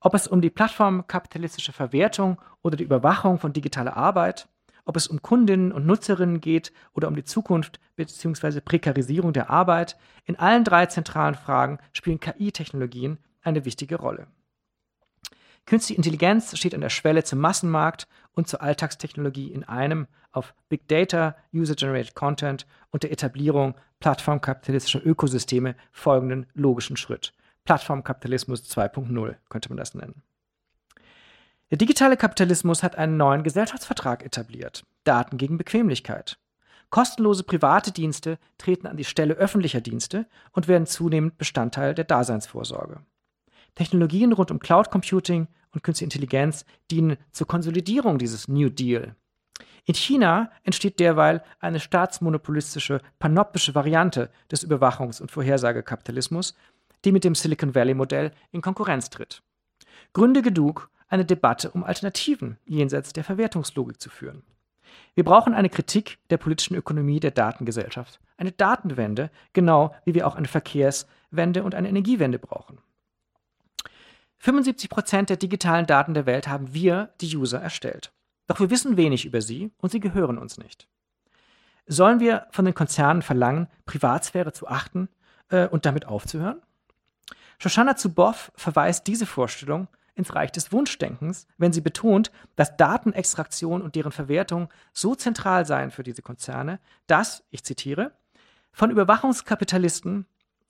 Ob 0.00 0.14
es 0.14 0.26
um 0.26 0.40
die 0.40 0.50
plattformkapitalistische 0.50 1.72
Verwertung 1.72 2.40
oder 2.62 2.76
die 2.76 2.84
Überwachung 2.84 3.38
von 3.38 3.52
digitaler 3.52 3.96
Arbeit, 3.96 4.48
ob 4.84 4.96
es 4.96 5.06
um 5.06 5.22
Kundinnen 5.22 5.72
und 5.72 5.86
Nutzerinnen 5.86 6.40
geht 6.40 6.72
oder 6.94 7.08
um 7.08 7.16
die 7.16 7.24
Zukunft 7.24 7.80
bzw. 7.96 8.60
Prekarisierung 8.60 9.32
der 9.32 9.50
Arbeit, 9.50 9.96
in 10.24 10.36
allen 10.36 10.64
drei 10.64 10.86
zentralen 10.86 11.34
Fragen 11.34 11.78
spielen 11.92 12.20
KI-Technologien 12.20 13.18
eine 13.42 13.64
wichtige 13.64 13.96
Rolle. 13.96 14.26
Künstliche 15.66 15.96
Intelligenz 15.96 16.56
steht 16.58 16.74
an 16.74 16.82
der 16.82 16.90
Schwelle 16.90 17.24
zum 17.24 17.38
Massenmarkt 17.38 18.06
und 18.32 18.48
zur 18.48 18.62
Alltagstechnologie 18.62 19.50
in 19.52 19.64
einem 19.64 20.06
auf 20.30 20.54
Big 20.68 20.88
Data, 20.88 21.36
User-Generated 21.54 22.14
Content 22.14 22.66
und 22.90 23.02
der 23.02 23.12
Etablierung 23.12 23.74
plattformkapitalistischer 24.00 25.04
Ökosysteme 25.04 25.74
folgenden 25.92 26.46
logischen 26.54 26.96
Schritt. 26.96 27.32
Plattformkapitalismus 27.64 28.64
2.0 28.64 29.36
könnte 29.48 29.68
man 29.70 29.78
das 29.78 29.94
nennen. 29.94 30.22
Der 31.70 31.78
digitale 31.78 32.16
Kapitalismus 32.16 32.82
hat 32.82 32.96
einen 32.96 33.16
neuen 33.16 33.42
Gesellschaftsvertrag 33.42 34.24
etabliert. 34.24 34.84
Daten 35.04 35.38
gegen 35.38 35.56
Bequemlichkeit. 35.56 36.38
Kostenlose 36.90 37.42
private 37.42 37.90
Dienste 37.90 38.38
treten 38.58 38.86
an 38.86 38.96
die 38.96 39.04
Stelle 39.04 39.34
öffentlicher 39.34 39.80
Dienste 39.80 40.26
und 40.52 40.68
werden 40.68 40.86
zunehmend 40.86 41.38
Bestandteil 41.38 41.94
der 41.94 42.04
Daseinsvorsorge. 42.04 43.00
Technologien 43.74 44.32
rund 44.32 44.50
um 44.50 44.58
Cloud 44.58 44.90
Computing 44.90 45.48
und 45.72 45.82
Künstliche 45.82 46.06
Intelligenz 46.06 46.64
dienen 46.90 47.16
zur 47.32 47.46
Konsolidierung 47.46 48.18
dieses 48.18 48.48
New 48.48 48.68
Deal. 48.68 49.16
In 49.86 49.94
China 49.94 50.50
entsteht 50.62 50.98
derweil 50.98 51.42
eine 51.60 51.78
staatsmonopolistische, 51.78 53.00
panoptische 53.18 53.74
Variante 53.74 54.30
des 54.50 54.66
Überwachungs- 54.66 55.20
und 55.20 55.30
Vorhersagekapitalismus, 55.30 56.54
die 57.04 57.12
mit 57.12 57.24
dem 57.24 57.34
Silicon 57.34 57.74
Valley-Modell 57.74 58.32
in 58.50 58.62
Konkurrenz 58.62 59.10
tritt. 59.10 59.42
Gründe 60.14 60.40
genug, 60.40 60.90
eine 61.08 61.26
Debatte 61.26 61.70
um 61.70 61.84
Alternativen 61.84 62.56
jenseits 62.64 63.12
der 63.12 63.24
Verwertungslogik 63.24 64.00
zu 64.00 64.08
führen. 64.08 64.42
Wir 65.14 65.24
brauchen 65.24 65.54
eine 65.54 65.68
Kritik 65.68 66.18
der 66.30 66.38
politischen 66.38 66.76
Ökonomie 66.76 67.20
der 67.20 67.30
Datengesellschaft, 67.30 68.20
eine 68.36 68.52
Datenwende, 68.52 69.30
genau 69.52 69.94
wie 70.04 70.14
wir 70.14 70.26
auch 70.26 70.36
eine 70.36 70.48
Verkehrswende 70.48 71.62
und 71.62 71.74
eine 71.74 71.88
Energiewende 71.88 72.38
brauchen. 72.38 72.78
75 74.44 74.90
Prozent 74.90 75.30
der 75.30 75.38
digitalen 75.38 75.86
Daten 75.86 76.12
der 76.12 76.26
Welt 76.26 76.48
haben 76.48 76.74
wir, 76.74 77.14
die 77.22 77.34
User, 77.34 77.62
erstellt. 77.62 78.12
Doch 78.46 78.60
wir 78.60 78.68
wissen 78.68 78.98
wenig 78.98 79.24
über 79.24 79.40
sie 79.40 79.72
und 79.78 79.90
sie 79.90 80.00
gehören 80.00 80.36
uns 80.36 80.58
nicht. 80.58 80.86
Sollen 81.86 82.20
wir 82.20 82.46
von 82.50 82.66
den 82.66 82.74
Konzernen 82.74 83.22
verlangen, 83.22 83.68
Privatsphäre 83.86 84.52
zu 84.52 84.68
achten 84.68 85.08
äh, 85.48 85.66
und 85.66 85.86
damit 85.86 86.04
aufzuhören? 86.04 86.60
Shoshana 87.56 87.96
Zuboff 87.96 88.52
verweist 88.54 89.06
diese 89.06 89.24
Vorstellung 89.24 89.88
ins 90.14 90.34
Reich 90.34 90.52
des 90.52 90.72
Wunschdenkens, 90.72 91.46
wenn 91.56 91.72
sie 91.72 91.80
betont, 91.80 92.30
dass 92.54 92.76
Datenextraktion 92.76 93.80
und 93.80 93.94
deren 93.94 94.12
Verwertung 94.12 94.68
so 94.92 95.14
zentral 95.14 95.64
seien 95.64 95.90
für 95.90 96.02
diese 96.02 96.20
Konzerne, 96.20 96.80
dass, 97.06 97.44
ich 97.48 97.64
zitiere, 97.64 98.12
von 98.72 98.90
Überwachungskapitalisten 98.90 100.26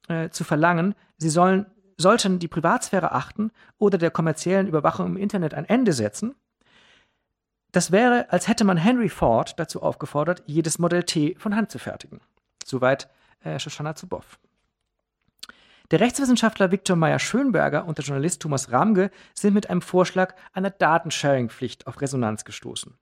äh, 0.07 0.29
zu 0.29 0.45
verlangen, 0.45 0.95
sie 1.17 1.31
sollen 1.31 1.67
sollten 1.97 2.39
die 2.39 2.49
Privatsphäre 2.49 3.13
achten 3.13 3.51
oder 3.79 3.99
der 3.99 4.11
kommerziellen 4.11 4.69
Überwachung 4.69 5.07
im 5.07 5.17
Internet 5.17 5.55
ein 5.55 5.65
Ende 5.65 5.93
setzen, 5.93 6.35
das 7.75 7.91
wäre, 7.91 8.31
als 8.31 8.47
hätte 8.47 8.63
man 8.63 8.77
Henry 8.77 9.09
Ford 9.09 9.59
dazu 9.59 9.83
aufgefordert, 9.83 10.45
jedes 10.47 10.79
Modell 10.79 11.03
T 11.03 11.35
von 11.39 11.57
Hand 11.57 11.73
zu 11.73 11.81
fertigen. 11.81 12.21
Soweit 12.65 13.11
äh, 13.43 13.59
Shoshana 13.59 13.97
Zuboff. 13.97 14.39
Der 15.91 15.99
Rechtswissenschaftler 15.99 16.71
Viktor 16.71 16.95
Meyer-Schönberger 16.95 17.85
und 17.85 17.99
der 17.99 18.05
Journalist 18.05 18.41
Thomas 18.41 18.71
Ramge 18.71 19.11
sind 19.35 19.55
mit 19.55 19.71
einem 19.71 19.83
Vorschlag 19.83 20.37
einer 20.53 20.71
Datensharing-Pflicht 20.71 21.89
auf 21.89 22.01
Resonanz 22.01 22.45
gestoßen. 22.45 22.97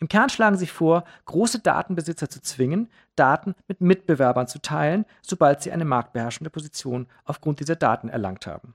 Im 0.00 0.08
Kern 0.08 0.30
schlagen 0.30 0.56
sie 0.56 0.66
vor, 0.66 1.04
große 1.24 1.58
Datenbesitzer 1.58 2.30
zu 2.30 2.40
zwingen, 2.40 2.88
Daten 3.16 3.54
mit 3.66 3.80
Mitbewerbern 3.80 4.46
zu 4.46 4.60
teilen, 4.60 5.04
sobald 5.22 5.62
sie 5.62 5.72
eine 5.72 5.84
marktbeherrschende 5.84 6.50
Position 6.50 7.06
aufgrund 7.24 7.60
dieser 7.60 7.76
Daten 7.76 8.08
erlangt 8.08 8.46
haben. 8.46 8.74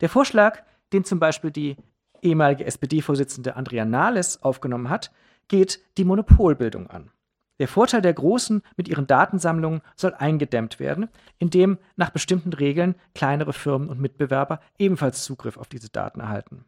Der 0.00 0.08
Vorschlag, 0.08 0.62
den 0.92 1.04
zum 1.04 1.20
Beispiel 1.20 1.50
die 1.50 1.76
ehemalige 2.22 2.64
SPD-Vorsitzende 2.64 3.56
Andrea 3.56 3.84
Nahles 3.84 4.42
aufgenommen 4.42 4.88
hat, 4.88 5.12
geht 5.48 5.80
die 5.98 6.04
Monopolbildung 6.04 6.88
an. 6.88 7.10
Der 7.58 7.68
Vorteil 7.68 8.00
der 8.00 8.14
Großen 8.14 8.62
mit 8.76 8.88
ihren 8.88 9.06
Datensammlungen 9.06 9.82
soll 9.96 10.14
eingedämmt 10.14 10.80
werden, 10.80 11.08
indem 11.38 11.78
nach 11.96 12.10
bestimmten 12.10 12.52
Regeln 12.52 12.94
kleinere 13.14 13.52
Firmen 13.52 13.88
und 13.88 14.00
Mitbewerber 14.00 14.60
ebenfalls 14.78 15.24
Zugriff 15.24 15.58
auf 15.58 15.68
diese 15.68 15.90
Daten 15.90 16.20
erhalten. 16.20 16.64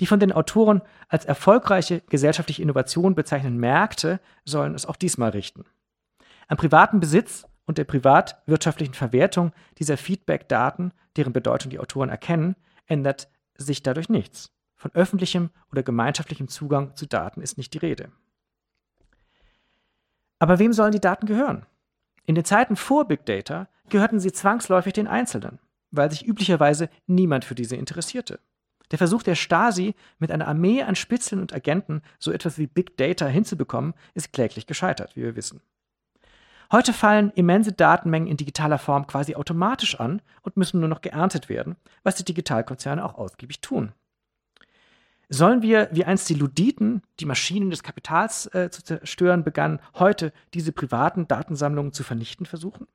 Die 0.00 0.06
von 0.06 0.20
den 0.20 0.32
Autoren 0.32 0.82
als 1.08 1.24
erfolgreiche 1.24 2.02
gesellschaftliche 2.02 2.62
Innovation 2.62 3.14
bezeichneten 3.14 3.58
Märkte 3.58 4.20
sollen 4.44 4.74
es 4.74 4.86
auch 4.86 4.96
diesmal 4.96 5.30
richten. 5.30 5.64
Am 6.48 6.56
privaten 6.56 7.00
Besitz 7.00 7.46
und 7.66 7.78
der 7.78 7.84
privatwirtschaftlichen 7.84 8.94
Verwertung 8.94 9.52
dieser 9.78 9.96
Feedback-Daten, 9.96 10.92
deren 11.16 11.32
Bedeutung 11.32 11.70
die 11.70 11.78
Autoren 11.78 12.08
erkennen, 12.08 12.56
ändert 12.86 13.28
sich 13.56 13.82
dadurch 13.82 14.08
nichts. 14.08 14.52
Von 14.76 14.94
öffentlichem 14.94 15.50
oder 15.72 15.82
gemeinschaftlichem 15.82 16.48
Zugang 16.48 16.94
zu 16.94 17.06
Daten 17.06 17.40
ist 17.40 17.58
nicht 17.58 17.74
die 17.74 17.78
Rede. 17.78 18.10
Aber 20.38 20.58
wem 20.58 20.72
sollen 20.72 20.92
die 20.92 21.00
Daten 21.00 21.26
gehören? 21.26 21.64
In 22.26 22.34
den 22.34 22.44
Zeiten 22.44 22.76
vor 22.76 23.06
Big 23.06 23.24
Data 23.24 23.68
gehörten 23.88 24.20
sie 24.20 24.32
zwangsläufig 24.32 24.92
den 24.92 25.06
Einzelnen, 25.06 25.58
weil 25.90 26.10
sich 26.10 26.26
üblicherweise 26.26 26.90
niemand 27.06 27.44
für 27.44 27.54
diese 27.54 27.76
interessierte. 27.76 28.38
Der 28.90 28.98
Versuch 28.98 29.22
der 29.22 29.34
Stasi, 29.34 29.94
mit 30.18 30.30
einer 30.30 30.46
Armee 30.46 30.82
an 30.82 30.94
Spitzeln 30.94 31.40
und 31.40 31.52
Agenten 31.52 32.02
so 32.18 32.30
etwas 32.30 32.58
wie 32.58 32.66
Big 32.66 32.96
Data 32.96 33.26
hinzubekommen, 33.26 33.94
ist 34.14 34.32
kläglich 34.32 34.66
gescheitert, 34.66 35.16
wie 35.16 35.22
wir 35.22 35.36
wissen. 35.36 35.60
Heute 36.72 36.92
fallen 36.92 37.30
immense 37.34 37.72
Datenmengen 37.72 38.28
in 38.28 38.36
digitaler 38.36 38.78
Form 38.78 39.06
quasi 39.06 39.36
automatisch 39.36 40.00
an 40.00 40.20
und 40.42 40.56
müssen 40.56 40.80
nur 40.80 40.88
noch 40.88 41.00
geerntet 41.00 41.48
werden, 41.48 41.76
was 42.02 42.16
die 42.16 42.24
Digitalkonzerne 42.24 43.04
auch 43.04 43.14
ausgiebig 43.14 43.60
tun. 43.60 43.92
Sollen 45.28 45.62
wir, 45.62 45.88
wie 45.90 46.04
einst 46.04 46.28
die 46.28 46.34
Luditen, 46.34 47.02
die 47.18 47.24
Maschinen 47.24 47.70
des 47.70 47.82
Kapitals 47.82 48.46
äh, 48.54 48.70
zu 48.70 48.84
zerstören 48.84 49.42
begannen, 49.42 49.80
heute 49.94 50.32
diese 50.54 50.70
privaten 50.70 51.26
Datensammlungen 51.26 51.92
zu 51.92 52.04
vernichten 52.04 52.46
versuchen? 52.46 52.86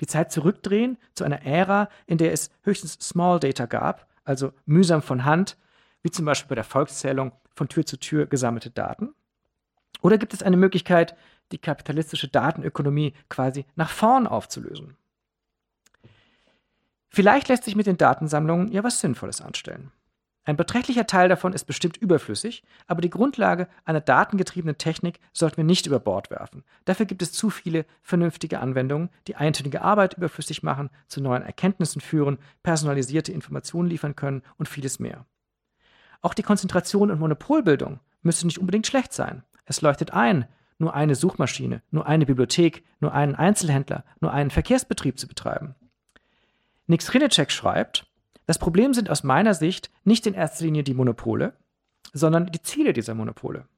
Die 0.00 0.06
Zeit 0.06 0.32
zurückdrehen 0.32 0.98
zu 1.14 1.24
einer 1.24 1.42
Ära, 1.42 1.88
in 2.06 2.18
der 2.18 2.32
es 2.32 2.50
höchstens 2.62 2.94
Small 3.00 3.40
Data 3.40 3.66
gab, 3.66 4.09
also 4.30 4.52
mühsam 4.64 5.02
von 5.02 5.24
Hand, 5.24 5.58
wie 6.02 6.10
zum 6.10 6.24
Beispiel 6.24 6.50
bei 6.50 6.54
der 6.54 6.64
Volkszählung 6.64 7.32
von 7.52 7.68
Tür 7.68 7.84
zu 7.84 7.98
Tür 7.98 8.26
gesammelte 8.26 8.70
Daten? 8.70 9.12
Oder 10.02 10.18
gibt 10.18 10.32
es 10.32 10.42
eine 10.44 10.56
Möglichkeit, 10.56 11.16
die 11.50 11.58
kapitalistische 11.58 12.28
Datenökonomie 12.28 13.12
quasi 13.28 13.66
nach 13.74 13.90
vorn 13.90 14.28
aufzulösen? 14.28 14.96
Vielleicht 17.08 17.48
lässt 17.48 17.64
sich 17.64 17.74
mit 17.74 17.86
den 17.86 17.96
Datensammlungen 17.96 18.70
ja 18.70 18.84
was 18.84 19.00
Sinnvolles 19.00 19.40
anstellen. 19.40 19.90
Ein 20.50 20.56
beträchtlicher 20.56 21.06
Teil 21.06 21.28
davon 21.28 21.52
ist 21.52 21.66
bestimmt 21.66 21.96
überflüssig, 21.96 22.64
aber 22.88 23.02
die 23.02 23.08
Grundlage 23.08 23.68
einer 23.84 24.00
datengetriebenen 24.00 24.78
Technik 24.78 25.20
sollten 25.32 25.58
wir 25.58 25.64
nicht 25.64 25.86
über 25.86 26.00
Bord 26.00 26.28
werfen. 26.28 26.64
Dafür 26.86 27.06
gibt 27.06 27.22
es 27.22 27.30
zu 27.30 27.50
viele 27.50 27.86
vernünftige 28.02 28.58
Anwendungen, 28.58 29.10
die 29.28 29.36
eintönige 29.36 29.82
Arbeit 29.82 30.14
überflüssig 30.14 30.64
machen, 30.64 30.90
zu 31.06 31.20
neuen 31.20 31.44
Erkenntnissen 31.44 32.00
führen, 32.00 32.38
personalisierte 32.64 33.30
Informationen 33.30 33.88
liefern 33.88 34.16
können 34.16 34.42
und 34.56 34.68
vieles 34.68 34.98
mehr. 34.98 35.24
Auch 36.20 36.34
die 36.34 36.42
Konzentration 36.42 37.12
und 37.12 37.20
Monopolbildung 37.20 38.00
müsste 38.22 38.44
nicht 38.44 38.58
unbedingt 38.58 38.88
schlecht 38.88 39.12
sein. 39.12 39.44
Es 39.66 39.82
leuchtet 39.82 40.10
ein, 40.14 40.48
nur 40.78 40.94
eine 40.94 41.14
Suchmaschine, 41.14 41.80
nur 41.92 42.08
eine 42.08 42.26
Bibliothek, 42.26 42.82
nur 42.98 43.14
einen 43.14 43.36
Einzelhändler, 43.36 44.02
nur 44.20 44.32
einen 44.32 44.50
Verkehrsbetrieb 44.50 45.16
zu 45.16 45.28
betreiben. 45.28 45.76
Nix 46.88 47.08
Hrinecek 47.12 47.52
schreibt, 47.52 48.09
das 48.50 48.58
Problem 48.58 48.94
sind 48.94 49.10
aus 49.10 49.22
meiner 49.22 49.54
Sicht 49.54 49.92
nicht 50.02 50.26
in 50.26 50.34
erster 50.34 50.64
Linie 50.64 50.82
die 50.82 50.92
Monopole, 50.92 51.52
sondern 52.12 52.46
die 52.46 52.60
Ziele 52.60 52.92
dieser 52.92 53.14
Monopole. 53.14 53.68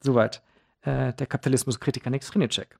Soweit 0.00 0.42
äh, 0.82 1.14
der 1.14 1.26
Kapitalismuskritiker 1.26 2.10
Nix 2.10 2.30
Hrinecek. 2.30 2.78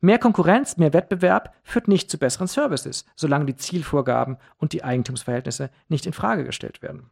Mehr 0.00 0.18
Konkurrenz, 0.18 0.78
mehr 0.78 0.94
Wettbewerb 0.94 1.54
führt 1.62 1.88
nicht 1.88 2.10
zu 2.10 2.16
besseren 2.16 2.46
Services, 2.46 3.04
solange 3.16 3.44
die 3.44 3.56
Zielvorgaben 3.56 4.38
und 4.56 4.72
die 4.72 4.82
Eigentumsverhältnisse 4.82 5.68
nicht 5.88 6.06
in 6.06 6.14
Frage 6.14 6.44
gestellt 6.44 6.80
werden. 6.80 7.10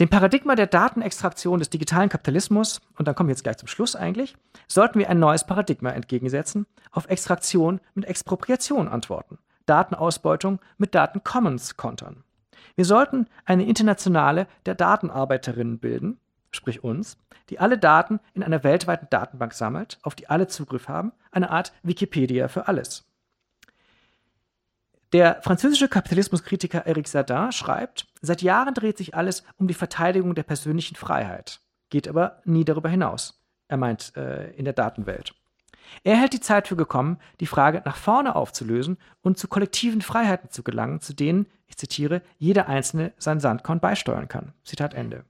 Dem 0.00 0.08
Paradigma 0.08 0.54
der 0.54 0.66
Datenextraktion 0.66 1.58
des 1.58 1.68
digitalen 1.68 2.08
Kapitalismus, 2.08 2.80
und 2.96 3.06
dann 3.06 3.14
kommen 3.14 3.28
wir 3.28 3.34
jetzt 3.34 3.42
gleich 3.42 3.58
zum 3.58 3.68
Schluss 3.68 3.94
eigentlich, 3.94 4.34
sollten 4.66 4.98
wir 4.98 5.10
ein 5.10 5.18
neues 5.18 5.44
Paradigma 5.44 5.90
entgegensetzen, 5.90 6.64
auf 6.90 7.10
Extraktion 7.10 7.80
mit 7.92 8.06
Expropriation 8.06 8.88
antworten, 8.88 9.36
Datenausbeutung 9.66 10.58
mit 10.78 10.94
Datencommons 10.94 11.76
kontern. 11.76 12.24
Wir 12.76 12.86
sollten 12.86 13.26
eine 13.44 13.66
internationale 13.66 14.46
der 14.64 14.74
Datenarbeiterinnen 14.74 15.78
bilden, 15.78 16.18
sprich 16.50 16.82
uns, 16.82 17.18
die 17.50 17.58
alle 17.58 17.76
Daten 17.76 18.20
in 18.32 18.42
einer 18.42 18.64
weltweiten 18.64 19.08
Datenbank 19.10 19.52
sammelt, 19.52 19.98
auf 20.02 20.14
die 20.14 20.30
alle 20.30 20.46
Zugriff 20.46 20.88
haben, 20.88 21.12
eine 21.30 21.50
Art 21.50 21.74
Wikipedia 21.82 22.48
für 22.48 22.68
alles. 22.68 23.09
Der 25.12 25.42
französische 25.42 25.88
Kapitalismuskritiker 25.88 26.86
Eric 26.86 27.08
Sadin 27.08 27.50
schreibt, 27.50 28.06
seit 28.22 28.42
Jahren 28.42 28.74
dreht 28.74 28.96
sich 28.96 29.14
alles 29.16 29.42
um 29.56 29.66
die 29.66 29.74
Verteidigung 29.74 30.36
der 30.36 30.44
persönlichen 30.44 30.94
Freiheit, 30.94 31.60
geht 31.88 32.06
aber 32.06 32.40
nie 32.44 32.64
darüber 32.64 32.88
hinaus. 32.88 33.42
Er 33.66 33.76
meint 33.76 34.16
äh, 34.16 34.52
in 34.52 34.64
der 34.64 34.74
Datenwelt. 34.74 35.34
Er 36.04 36.16
hält 36.16 36.32
die 36.32 36.40
Zeit 36.40 36.68
für 36.68 36.76
gekommen, 36.76 37.18
die 37.40 37.46
Frage 37.46 37.82
nach 37.84 37.96
vorne 37.96 38.36
aufzulösen 38.36 38.98
und 39.22 39.36
zu 39.36 39.48
kollektiven 39.48 40.02
Freiheiten 40.02 40.50
zu 40.50 40.62
gelangen, 40.62 41.00
zu 41.00 41.12
denen, 41.12 41.46
ich 41.66 41.76
zitiere, 41.76 42.22
jeder 42.38 42.68
Einzelne 42.68 43.12
sein 43.18 43.40
Sandkorn 43.40 43.80
beisteuern 43.80 44.28
kann. 44.28 44.52
Zitat 44.64 44.94
Ende. 44.94 45.24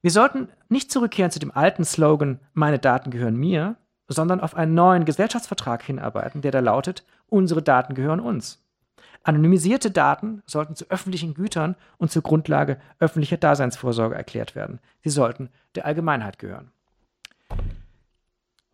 Wir 0.00 0.10
sollten 0.10 0.48
nicht 0.70 0.90
zurückkehren 0.90 1.30
zu 1.30 1.38
dem 1.38 1.50
alten 1.50 1.84
Slogan, 1.84 2.40
meine 2.54 2.78
Daten 2.78 3.10
gehören 3.10 3.36
mir, 3.36 3.76
sondern 4.08 4.40
auf 4.40 4.54
einen 4.54 4.74
neuen 4.74 5.04
Gesellschaftsvertrag 5.04 5.82
hinarbeiten, 5.82 6.40
der 6.40 6.50
da 6.50 6.60
lautet, 6.60 7.04
unsere 7.26 7.62
Daten 7.62 7.94
gehören 7.94 8.20
uns. 8.20 8.64
Anonymisierte 9.22 9.90
Daten 9.90 10.42
sollten 10.46 10.76
zu 10.76 10.86
öffentlichen 10.90 11.34
Gütern 11.34 11.76
und 11.98 12.10
zur 12.10 12.22
Grundlage 12.22 12.80
öffentlicher 12.98 13.36
Daseinsvorsorge 13.36 14.14
erklärt 14.14 14.54
werden. 14.54 14.80
Sie 15.02 15.10
sollten 15.10 15.50
der 15.74 15.84
Allgemeinheit 15.84 16.38
gehören. 16.38 16.72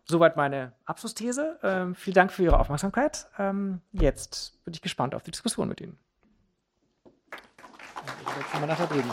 Soweit 0.05 0.37
meine 0.37 0.71
Abschlussthese. 0.85 1.59
Ähm, 1.63 1.93
vielen 1.93 2.13
Dank 2.13 2.31
für 2.31 2.43
Ihre 2.43 2.59
Aufmerksamkeit. 2.59 3.27
Ähm, 3.37 3.81
jetzt 3.91 4.63
bin 4.63 4.73
ich 4.73 4.81
gespannt 4.81 5.13
auf 5.13 5.23
die 5.23 5.31
Diskussion 5.31 5.67
mit 5.67 5.81
Ihnen. 5.81 5.97
Ich 7.05 8.37
wechsle 8.37 8.59
mal 8.61 8.67
nach 8.67 8.77
da 8.77 8.85
drüben. 8.85 9.11